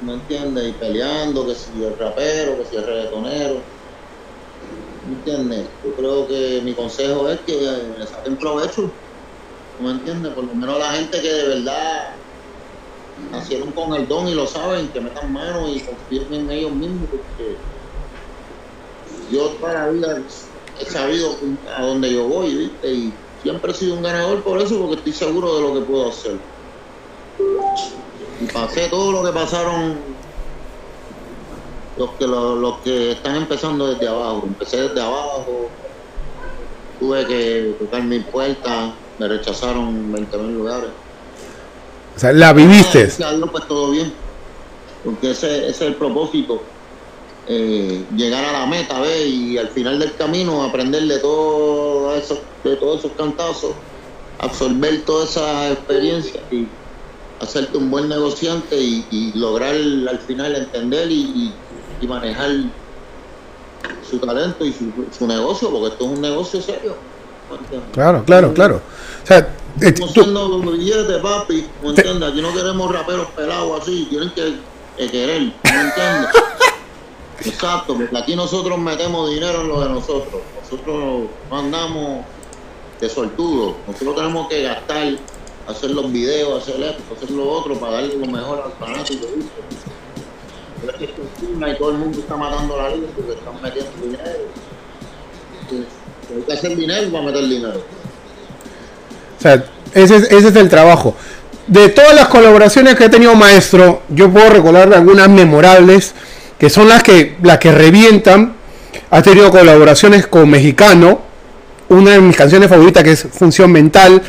[0.00, 0.68] ¿me entiendes?
[0.68, 3.66] Y peleando, que si el rapero, que si el reggaetonero,
[5.04, 5.70] ¿me entiendes?
[5.82, 7.54] Yo creo que mi consejo es que
[7.98, 8.98] le saquen provecho,
[9.78, 10.32] ¿me entiendes?
[10.34, 12.00] Por lo menos la gente que de verdad
[13.16, 17.08] nacieron con el don y lo saben, que metan mano y confíen en ellos mismos,
[17.10, 17.58] porque
[19.28, 20.26] yo toda la vida
[20.80, 21.38] he sabido
[21.76, 22.92] a dónde yo voy, ¿viste?
[22.92, 26.08] Y siempre he sido un ganador por eso, porque estoy seguro de lo que puedo
[26.08, 26.40] hacer
[28.40, 29.96] y pasé todo lo que pasaron
[31.96, 34.44] los que los, que están empezando desde abajo.
[34.46, 35.68] Empecé desde abajo,
[36.98, 40.90] tuve que tocar mi puerta, me rechazaron 20 mil lugares.
[42.16, 43.08] O sea, la viviste.
[43.52, 44.12] pues todo bien,
[45.04, 46.62] porque ese, es el propósito.
[47.46, 49.26] Eh, llegar a la meta, ¿ves?
[49.26, 53.72] Y al final del camino aprender de, todo eso, de todos esos cantazos,
[54.38, 56.66] absorber toda esa experiencia y
[57.40, 61.52] hacerte un buen negociante y, lograr al final entender y,
[62.06, 62.50] manejar
[64.08, 66.94] su talento y su, negocio, porque esto es un negocio serio.
[67.92, 68.80] Claro, claro, claro.
[69.22, 69.46] O sea, eh,
[69.80, 72.30] Estamos haciendo billetes, papi, ¿me entiendes?
[72.30, 74.54] Aquí no queremos raperos pelados así, tienen que,
[75.08, 76.30] querer, ¿me entiendes?
[77.44, 80.42] Exacto, porque aquí nosotros metemos dinero en lo de nosotros.
[80.62, 82.24] Nosotros no andamos
[83.00, 83.76] de sortudo.
[83.86, 85.14] Nosotros tenemos que gastar
[85.70, 89.26] hacer los videos, hacer esto, hacer lo otro, para darle lo mejor al fanático.
[90.80, 93.90] Pero es que encima y todo el mundo está matando la liga porque están metiendo
[94.02, 94.24] dinero.
[96.34, 97.82] hay que hacer dinero para meter dinero.
[99.38, 99.64] O sea,
[99.94, 101.14] ese es, ese es el trabajo.
[101.66, 106.14] De todas las colaboraciones que he tenido maestro, yo puedo recordar algunas memorables,
[106.58, 108.54] que son las que, las que revientan.
[109.10, 111.20] Ha tenido colaboraciones con Mexicano,
[111.88, 114.22] una de mis canciones favoritas que es Función Mental,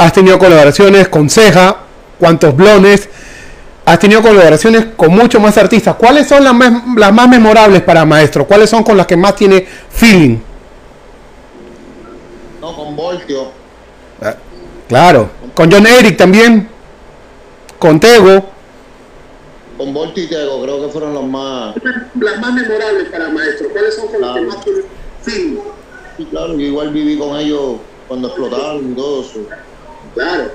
[0.00, 1.76] has tenido colaboraciones con Ceja,
[2.18, 3.06] cuantos blones,
[3.84, 5.94] has tenido colaboraciones con muchos más artistas.
[5.96, 8.46] ¿Cuáles son las más, las más memorables para Maestro?
[8.46, 10.38] ¿Cuáles son con las que más tiene feeling?
[12.62, 13.48] No, con Voltio.
[14.22, 14.34] Ah,
[14.88, 16.66] claro, con John Eric también,
[17.78, 18.46] con Tego.
[19.76, 21.74] Con Voltio y Tego, creo que fueron los más...
[22.18, 23.68] Las más memorables para Maestro.
[23.70, 24.80] ¿Cuáles son con las que más tiene
[25.22, 25.56] feeling?
[26.16, 27.76] Sí, claro, yo igual viví con ellos
[28.08, 29.40] cuando explotaron y todo eso.
[30.14, 30.50] Claro.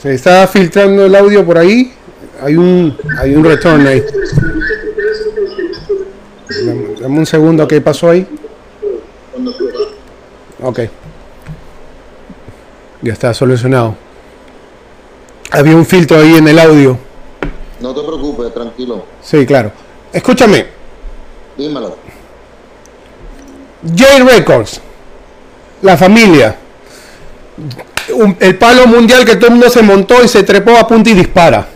[0.00, 1.92] Se está filtrando el audio por ahí.
[2.40, 4.04] Hay un, hay un retorno ahí.
[7.00, 8.26] Dame, un segundo, ¿qué pasó ahí?
[10.62, 10.80] Ok.
[13.02, 13.96] Ya está solucionado.
[15.50, 16.98] Había un filtro ahí en el audio.
[17.80, 19.04] No te preocupes, tranquilo.
[19.22, 19.72] Sí, claro.
[20.12, 20.66] Escúchame.
[21.56, 21.96] Dímelo.
[23.96, 24.80] J Records
[25.82, 26.56] la familia.
[28.40, 31.14] el palo mundial que todo el mundo se montó y se trepó a punta y
[31.14, 31.68] dispara.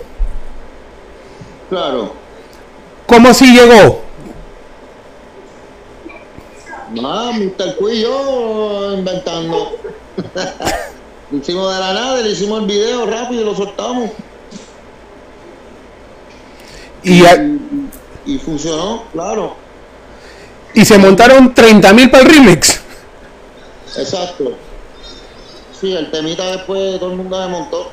[1.69, 2.13] Claro.
[3.07, 4.03] ¿Cómo así llegó?
[7.01, 7.77] Mr.
[7.79, 9.73] Quiz yo inventando.
[11.31, 14.11] lo hicimos de la nada, le hicimos el video rápido y lo soltamos.
[17.03, 17.23] Y,
[18.27, 19.57] y, funcionó, claro.
[20.75, 22.82] Y se montaron 30 mil para el remix.
[23.97, 24.53] Exacto.
[25.79, 27.91] Sí, el temita después todo el mundo se montó.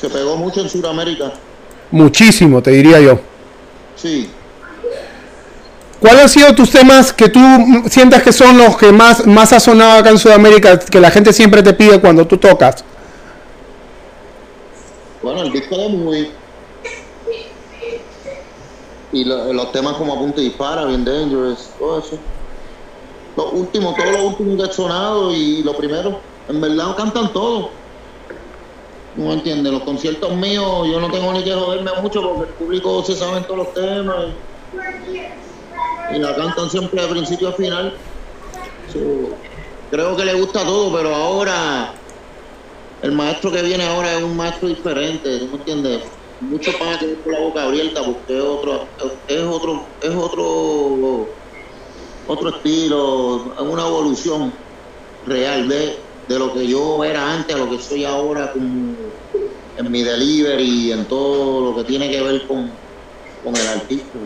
[0.00, 1.32] Se pegó mucho en Sudamérica.
[1.90, 3.18] Muchísimo, te diría yo.
[3.96, 4.30] Sí.
[5.98, 7.40] ¿Cuáles han sido tus temas que tú
[7.88, 11.32] sientas que son los que más, más ha sonado acá en Sudamérica, que la gente
[11.32, 12.84] siempre te pide cuando tú tocas?
[15.22, 16.30] Bueno, el disco de muy
[19.12, 22.18] y los temas como Apunte y Dispara, Bien Dangerous, todo eso
[23.36, 26.20] lo último, todo lo último que ha sonado y lo primero.
[26.48, 27.70] En verdad cantan todo.
[29.14, 33.02] No entiende, los conciertos míos yo no tengo ni que joderme mucho porque el público
[33.02, 34.26] se sabe en todos los temas
[36.12, 37.94] y, la cantan siempre de principio a final.
[39.90, 41.94] creo que le gusta todo, pero ahora
[43.02, 46.02] el maestro que viene ahora es un maestro diferente, ¿tú me entiendes?
[46.40, 48.86] Mucho para que con la boca abierta porque es otro,
[49.28, 51.26] es otro, es otro
[52.26, 54.52] otro estilo, una evolución
[55.26, 58.96] real de de lo que yo era antes a lo que soy ahora con,
[59.76, 62.70] en mi delivery y en todo lo que tiene que ver con,
[63.44, 64.18] con el artista.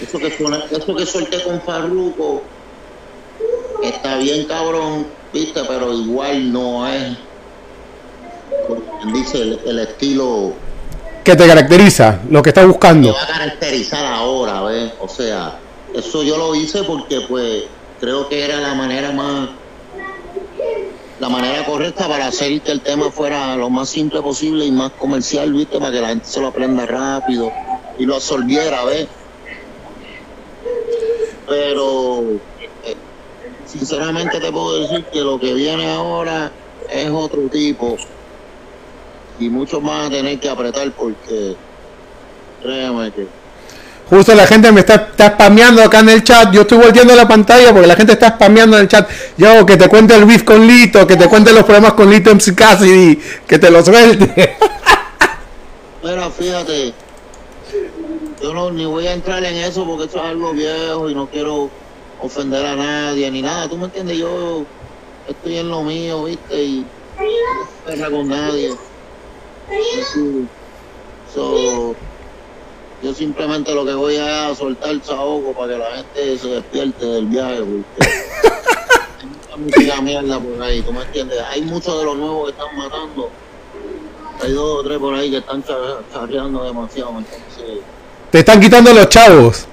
[0.00, 2.42] Eso que, eso que solté con Farruko
[3.82, 7.16] está bien cabrón, viste, pero igual no es,
[9.12, 10.54] dice, el, estilo
[11.22, 13.08] que te caracteriza, lo que estás buscando.
[13.08, 14.92] Me va a caracterizar ahora, ¿ves?
[15.00, 15.58] O sea,
[15.94, 17.64] eso yo lo hice porque pues
[18.00, 19.48] creo que era la manera más
[21.20, 24.90] la manera correcta para hacer que el tema fuera lo más simple posible y más
[24.92, 25.78] comercial, ¿viste?
[25.78, 27.52] Para que la gente se lo aprenda rápido
[27.96, 29.08] y lo absorbiera, ¿ves?
[31.46, 32.24] Pero
[32.84, 32.96] eh,
[33.64, 36.52] sinceramente te puedo decir que lo que viene ahora
[36.90, 37.96] es otro tipo
[39.38, 41.56] y mucho más a tener que apretar porque
[42.60, 43.43] créeme que
[44.08, 46.52] Justo la gente me está, está spameando acá en el chat.
[46.52, 49.08] Yo estoy volteando la pantalla porque la gente está spameando en el chat.
[49.36, 52.30] Yo, que te cuente el beef con Lito, que te cuente los problemas con Lito
[52.34, 54.56] MC Cassidy, que te los suelte.
[56.02, 56.92] Mira, fíjate,
[58.42, 61.26] yo no ni voy a entrar en eso porque eso es algo viejo y no
[61.28, 61.70] quiero
[62.20, 63.68] ofender a nadie ni nada.
[63.68, 64.18] ¿Tú me entiendes?
[64.18, 64.64] Yo
[65.26, 66.62] estoy en lo mío, ¿viste?
[66.62, 66.86] Y
[67.96, 68.74] no con nadie.
[71.34, 71.96] So,
[73.04, 77.04] yo simplemente lo que voy a soltar el saoco para que la gente se despierte
[77.04, 77.84] del viaje, porque
[79.20, 81.38] hay mucha música mierda por ahí, ¿tú me entiendes?
[81.50, 83.30] Hay muchos de los nuevos que están matando.
[84.42, 85.62] Hay dos o tres por ahí que están
[86.12, 87.80] charreando demasiado, entonces...
[88.30, 89.66] Te están quitando los chavos.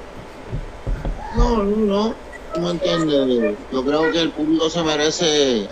[1.38, 2.16] No, no, no.
[2.54, 3.56] ¿Tú me entiendes?
[3.72, 5.70] Yo creo que el público se merece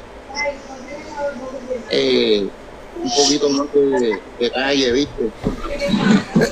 [1.90, 2.48] eh,
[3.04, 5.30] un poquito más de, calle, ¿viste?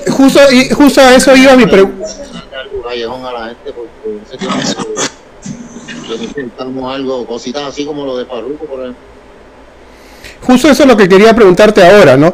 [0.10, 2.08] Justo, y, justo a eso iba mi pregunta.
[2.84, 4.20] Callejón a la gente porque
[6.10, 9.02] necesitamos algo, cositas así como lo de Parruco, por ejemplo.
[10.42, 12.34] Justo eso es lo que quería preguntarte ahora, ¿no?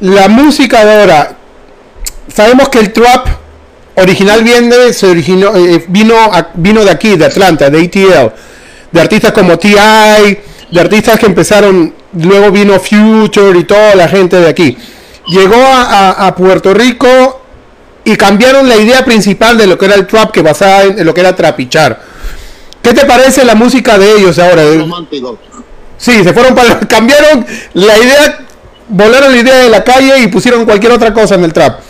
[0.00, 1.36] La música de ahora,
[2.32, 3.26] sabemos que el trap
[3.96, 6.14] original viene, se originó, eh, vino,
[6.54, 8.32] vino de aquí, de Atlanta, de ATL,
[8.92, 10.38] de artistas como T.I.,
[10.70, 14.76] de artistas que empezaron luego vino Future y toda la gente de aquí.
[15.28, 17.42] Llegó a, Puerto Rico
[18.04, 21.12] y cambiaron la idea principal de lo que era el trap, que basaba en, lo
[21.12, 22.00] que era trapichar.
[22.80, 24.62] ¿Qué te parece la música de ellos ahora?
[24.76, 25.38] Romántico.
[25.98, 26.78] Sí, se fueron para...
[26.88, 28.38] Cambiaron la idea,
[28.88, 31.80] volaron la idea de la calle y pusieron cualquier otra cosa en el trap.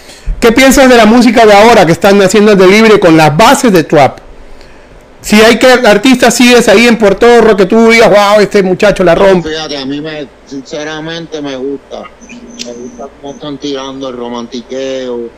[0.41, 3.73] ¿Qué piensas de la música de ahora que están haciendo el delivery con las bases
[3.73, 4.21] de trap?
[5.27, 9.03] si hay que artistas sigues ahí en Puerto Rico que tú digas, wow, este muchacho
[9.03, 9.49] la rompe.
[9.49, 12.05] Fíjate, a mí me, sinceramente me gusta.
[12.65, 15.33] Me gusta cómo están tirando el romantiqueo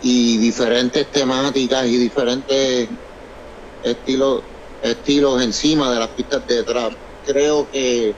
[0.00, 2.90] y diferentes temáticas y diferentes
[3.82, 4.44] estilos
[4.80, 6.92] estilos encima de las pistas de trap.
[7.22, 8.16] Creo que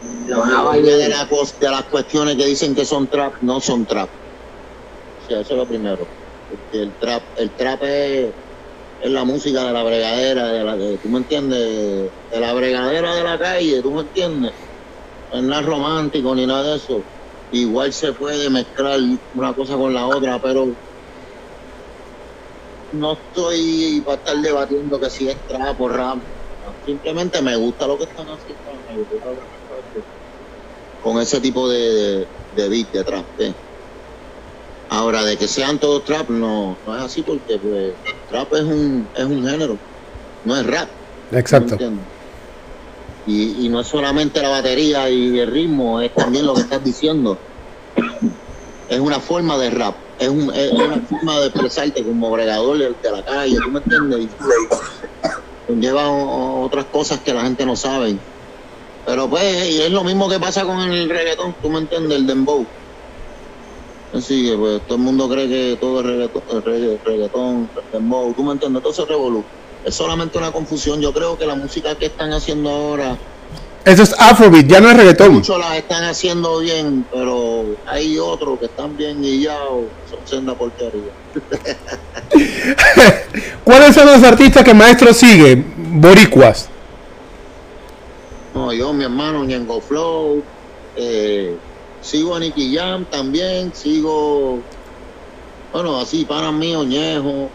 [0.00, 4.10] la mayoría de, de las cuestiones que dicen que son trap no son trap.
[5.18, 6.08] O sea, eso es lo primero.
[6.48, 8.34] Porque el trap, el trap es
[9.00, 12.12] es la música de la bregadera, de la de, ¿tú me entiendes?
[12.30, 14.52] De la bregadera de la calle, ¿tú me entiendes?
[15.32, 17.02] No es nada romántico ni nada de eso.
[17.52, 18.98] Igual se puede mezclar
[19.34, 20.68] una cosa con la otra, pero
[22.92, 26.18] no estoy para estar debatiendo que si es trap o rap.
[26.84, 29.16] Simplemente me gusta lo que están haciendo, me gusta
[31.02, 33.22] con ese tipo de, de, beat detrás.
[33.38, 33.52] ¿eh?
[34.88, 37.92] Ahora, de que sean todos trap, no, no es así porque pues,
[38.28, 39.78] trap es un, es un género,
[40.44, 40.88] no es rap.
[41.32, 41.76] Exacto.
[43.26, 46.82] Y, y, no es solamente la batería y el ritmo, es también lo que estás
[46.84, 47.38] diciendo.
[48.88, 53.10] Es una forma de rap, es, un, es una forma de expresarte como bregador de,
[53.10, 54.28] la calle, ¿tú me entiendes?
[55.68, 58.16] Y lleva otras cosas que la gente no sabe.
[59.04, 62.18] Pero pues, y es lo mismo que pasa con el reggaetón, ¿tú me entiendes?
[62.18, 62.66] El dembow
[64.12, 68.52] Así que pues todo el mundo cree que todo es reggaetón, reggaetón, reggaetón tú me
[68.52, 69.44] entiendes, todo se revolú.
[69.86, 71.00] Es solamente una confusión.
[71.00, 73.16] Yo creo que la música que están haciendo ahora.
[73.84, 75.34] Eso es Afrobeat, ya no es reggaetón.
[75.34, 81.12] Muchos la están haciendo bien, pero hay otros que están bien guillados, son senda porquería.
[83.64, 85.64] ¿Cuáles son los artistas que maestro sigue?
[85.76, 86.68] Boricuas.
[88.56, 90.42] No, yo, mi hermano, Ñengo Flow,
[90.96, 91.56] eh,
[92.00, 94.58] sigo a Nicky Jam también, sigo,
[95.72, 97.50] bueno, así, para mí, Oñejo.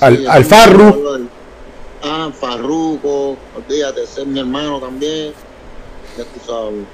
[0.00, 1.28] Al, al Farru.
[2.02, 5.34] Ah, Farruco, olvídate, ser mi hermano también.
[6.16, 6.86] Ya tú sabes.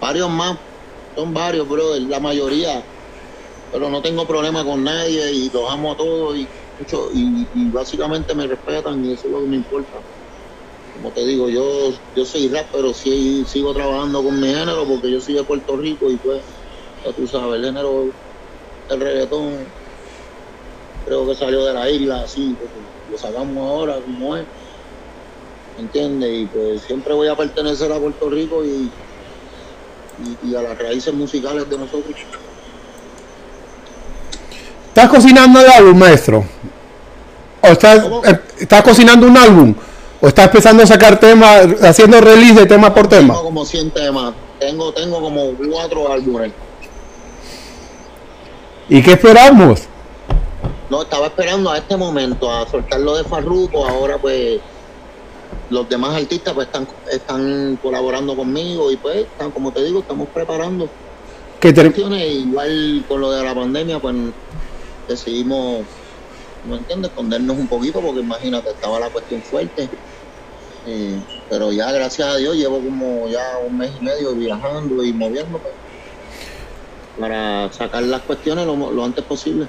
[0.00, 0.58] Varios más,
[1.14, 2.82] son varios, brother, la mayoría.
[3.72, 6.48] Pero no tengo problema con nadie y los amo a todos y,
[7.14, 9.98] y, y básicamente me respetan y eso es lo que me importa.
[10.94, 15.10] como te digo, yo, yo soy rap, pero sí sigo trabajando con mi género porque
[15.10, 16.42] yo soy de Puerto Rico y pues,
[17.04, 18.14] ya tú sabes, el género
[18.88, 19.74] del reggaetón
[21.06, 22.74] creo que salió de la isla así, porque
[23.10, 24.44] lo sacamos ahora como es.
[25.78, 26.30] ¿Entiendes?
[26.30, 28.90] Y pues siempre voy a pertenecer a Puerto Rico y,
[30.42, 32.14] y, y a las raíces musicales de nosotros.
[34.88, 36.44] ¿Estás cocinando el álbum, maestro?
[37.60, 39.74] ¿O estás, eh, estás cocinando un álbum?
[40.20, 43.34] ¿O estás empezando a sacar temas, haciendo release de tema por tema?
[43.34, 46.52] Tengo como 100 temas, tengo, tengo como cuatro álbumes.
[48.88, 49.82] ¿Y qué esperamos?
[50.88, 54.60] No, estaba esperando a este momento a soltarlo de Farruko, ahora pues
[55.70, 60.28] los demás artistas pues están, están colaborando conmigo y pues están, como te digo, estamos
[60.28, 60.88] preparando
[61.58, 64.14] Que cuestiones, igual con lo de la pandemia pues
[65.08, 65.84] decidimos,
[66.68, 67.10] ¿no entiendes?
[67.10, 69.88] Escondernos un poquito porque imagínate, estaba la cuestión fuerte.
[70.88, 71.20] Eh,
[71.50, 75.64] pero ya gracias a Dios llevo como ya un mes y medio viajando y moviéndome
[77.18, 79.66] para sacar las cuestiones lo, lo antes posible.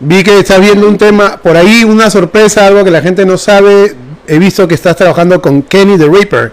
[0.00, 3.36] Vi que estás viendo un tema, por ahí una sorpresa, algo que la gente no
[3.36, 3.96] sabe.
[4.28, 6.52] He visto que estás trabajando con Kenny the Reaper.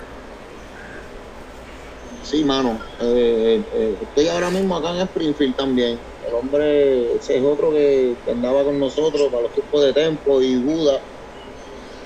[2.23, 2.79] Sí, mano.
[2.99, 5.99] Eh, eh, estoy ahora mismo acá en Springfield también.
[6.27, 10.55] El hombre, ese es otro que, andaba con nosotros para los tiempos de Tempo y
[10.55, 10.99] Buda.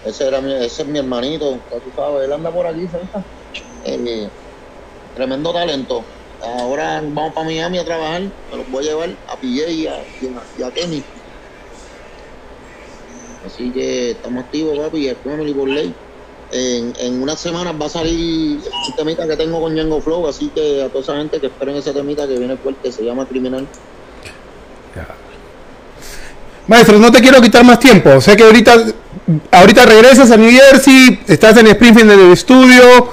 [0.05, 3.23] Ese, era mi, ese es mi hermanito, tú sabes, él anda por aquí cerca.
[3.85, 4.27] Eh,
[5.15, 6.03] tremendo talento.
[6.41, 8.23] Ahora vamos para Miami a trabajar.
[8.51, 11.01] Me los voy a llevar a PJ y a Kenny.
[13.45, 15.93] Así que estamos activos, papi, y el Family por ley.
[16.51, 20.49] En, en unas semanas va a salir un temita que tengo con Django Flow, así
[20.53, 23.67] que a toda esa gente que esperen ese temita que viene fuerte, se llama Criminal.
[26.67, 28.21] Maestro, no te quiero quitar más tiempo.
[28.21, 28.75] Sé que ahorita,
[29.51, 33.11] ahorita regresas a New Jersey, estás en Springfield en el estudio.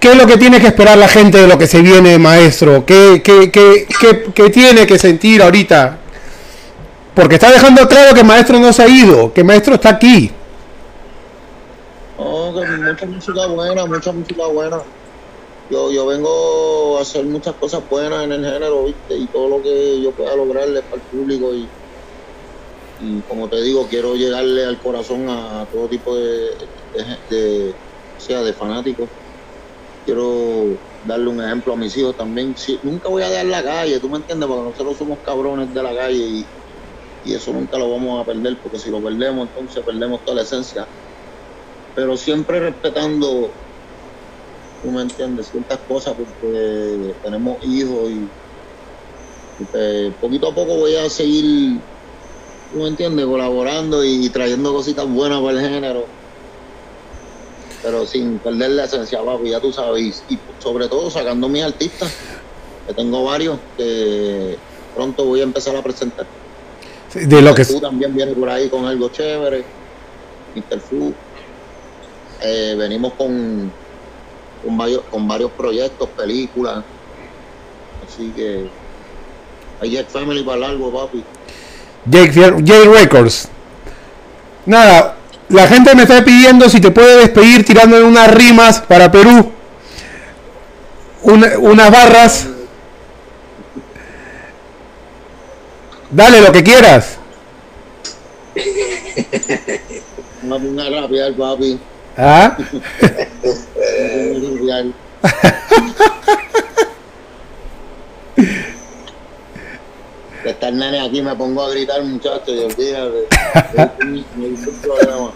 [0.00, 2.84] ¿Qué es lo que tiene que esperar la gente de lo que se viene, maestro?
[2.84, 5.98] ¿Qué, qué, qué, qué- qué tiene que sentir ahorita?
[7.14, 10.32] Porque está dejando claro que maestro no se ha ido, que maestro está aquí.
[12.18, 14.78] No, que mucha música buena, mucha música buena.
[15.70, 19.16] Yo, yo vengo a hacer muchas cosas buenas en el género, ¿viste?
[19.16, 21.54] Y todo lo que yo pueda lograrle para el público.
[21.54, 21.68] Y,
[23.28, 26.50] como te digo, quiero llegarle al corazón a, todo tipo de,
[28.16, 29.08] o sea, de fanáticos.
[30.04, 32.54] Quiero darle un ejemplo a mis hijos también.
[32.82, 34.48] Nunca voy a dar la calle, ¿tú me entiendes?
[34.48, 36.46] Porque nosotros somos cabrones de la calle y,
[37.24, 40.42] y eso nunca lo vamos a perder, porque si lo perdemos, entonces perdemos toda la
[40.42, 40.86] esencia.
[41.94, 43.50] Pero siempre respetando,
[44.82, 48.28] tú me entiendes, ciertas cosas porque tenemos hijos y,
[49.72, 51.80] pues, poquito a poco voy a seguir,
[52.72, 56.04] tú me entiendes, colaborando y trayendo cositas buenas para el género,
[57.82, 62.12] pero sin perder la esencia, papi, ya tú sabes, y sobre todo sacando mis artistas,
[62.86, 64.58] que tengo varios que
[64.94, 66.26] pronto voy a empezar a presentar.
[67.14, 69.64] De lo que Tú también viene por ahí con algo chévere.
[70.88, 71.12] Fu.
[72.42, 73.70] Eh, venimos con,
[74.64, 76.84] con, varios, con varios proyectos, películas.
[78.06, 78.66] Así que
[79.80, 81.24] hay Jack Family para largo, papi.
[82.06, 83.48] Jake, Jake Records.
[84.66, 85.16] Nada,
[85.48, 89.52] la gente me está pidiendo si te puede despedir tirando unas rimas para Perú.
[91.22, 92.48] Una- unas barras.
[96.14, 97.18] Dale lo que quieras.
[100.44, 101.80] Una una rapear, papi.
[102.16, 102.56] ¿Ah?
[110.42, 113.26] Que está el nene aquí, me pongo a gritar, muchachos, y olvídate.
[115.08, 115.32] No.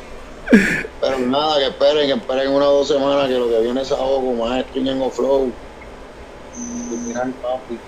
[1.01, 3.91] Pero nada, que esperen, que esperen una o dos semanas, que lo que viene es
[3.91, 5.51] ahogo, maestro Ñengo Flow.
[6.91, 7.79] Criminal, papi.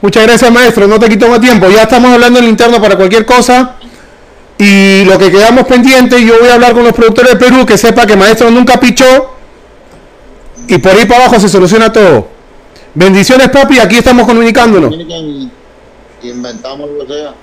[0.00, 0.86] Muchas gracias, maestro.
[0.86, 1.68] No te quito más tiempo.
[1.70, 3.76] Ya estamos hablando en el interno para cualquier cosa.
[4.58, 7.76] Y lo que quedamos pendiente, yo voy a hablar con los productores de Perú que
[7.76, 9.34] sepa que maestro nunca pichó.
[10.68, 12.28] Y por ahí para abajo se soluciona todo.
[12.94, 13.78] Bendiciones, papi.
[13.78, 14.94] Aquí estamos comunicándonos.
[16.22, 17.34] Inventamos lo que sea.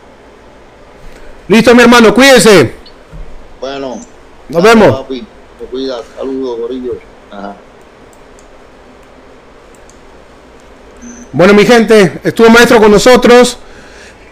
[1.47, 2.13] Listo, mi hermano.
[2.13, 2.75] Cuídense.
[3.59, 3.99] Bueno.
[4.49, 5.01] Nos vemos.
[5.01, 5.25] Papi,
[5.59, 6.01] te cuidas.
[6.17, 7.12] Saludos, gorillo.
[11.33, 13.57] Bueno, mi gente, estuvo maestro con nosotros.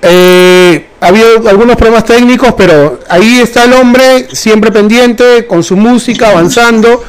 [0.04, 5.76] Eh, ha habido algunos problemas técnicos, pero ahí está el hombre, siempre pendiente, con su
[5.76, 7.04] música, avanzando.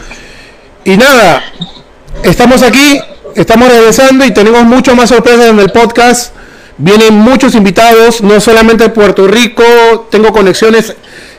[0.86, 1.44] Y nada,
[2.22, 3.02] estamos aquí,
[3.34, 6.32] estamos regresando y tenemos mucho más sorpresas en el podcast.
[6.78, 10.94] Vienen muchos invitados, no solamente de Puerto Rico, tengo conexiones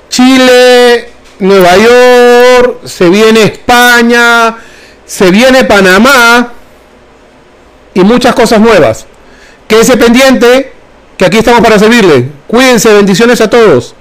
[0.09, 4.57] Chile, Nueva York, se viene España,
[5.07, 6.53] se viene Panamá
[7.93, 9.05] y muchas cosas nuevas.
[9.67, 10.73] Quédese pendiente,
[11.17, 12.29] que aquí estamos para servirle.
[12.47, 13.95] Cuídense, bendiciones a todos.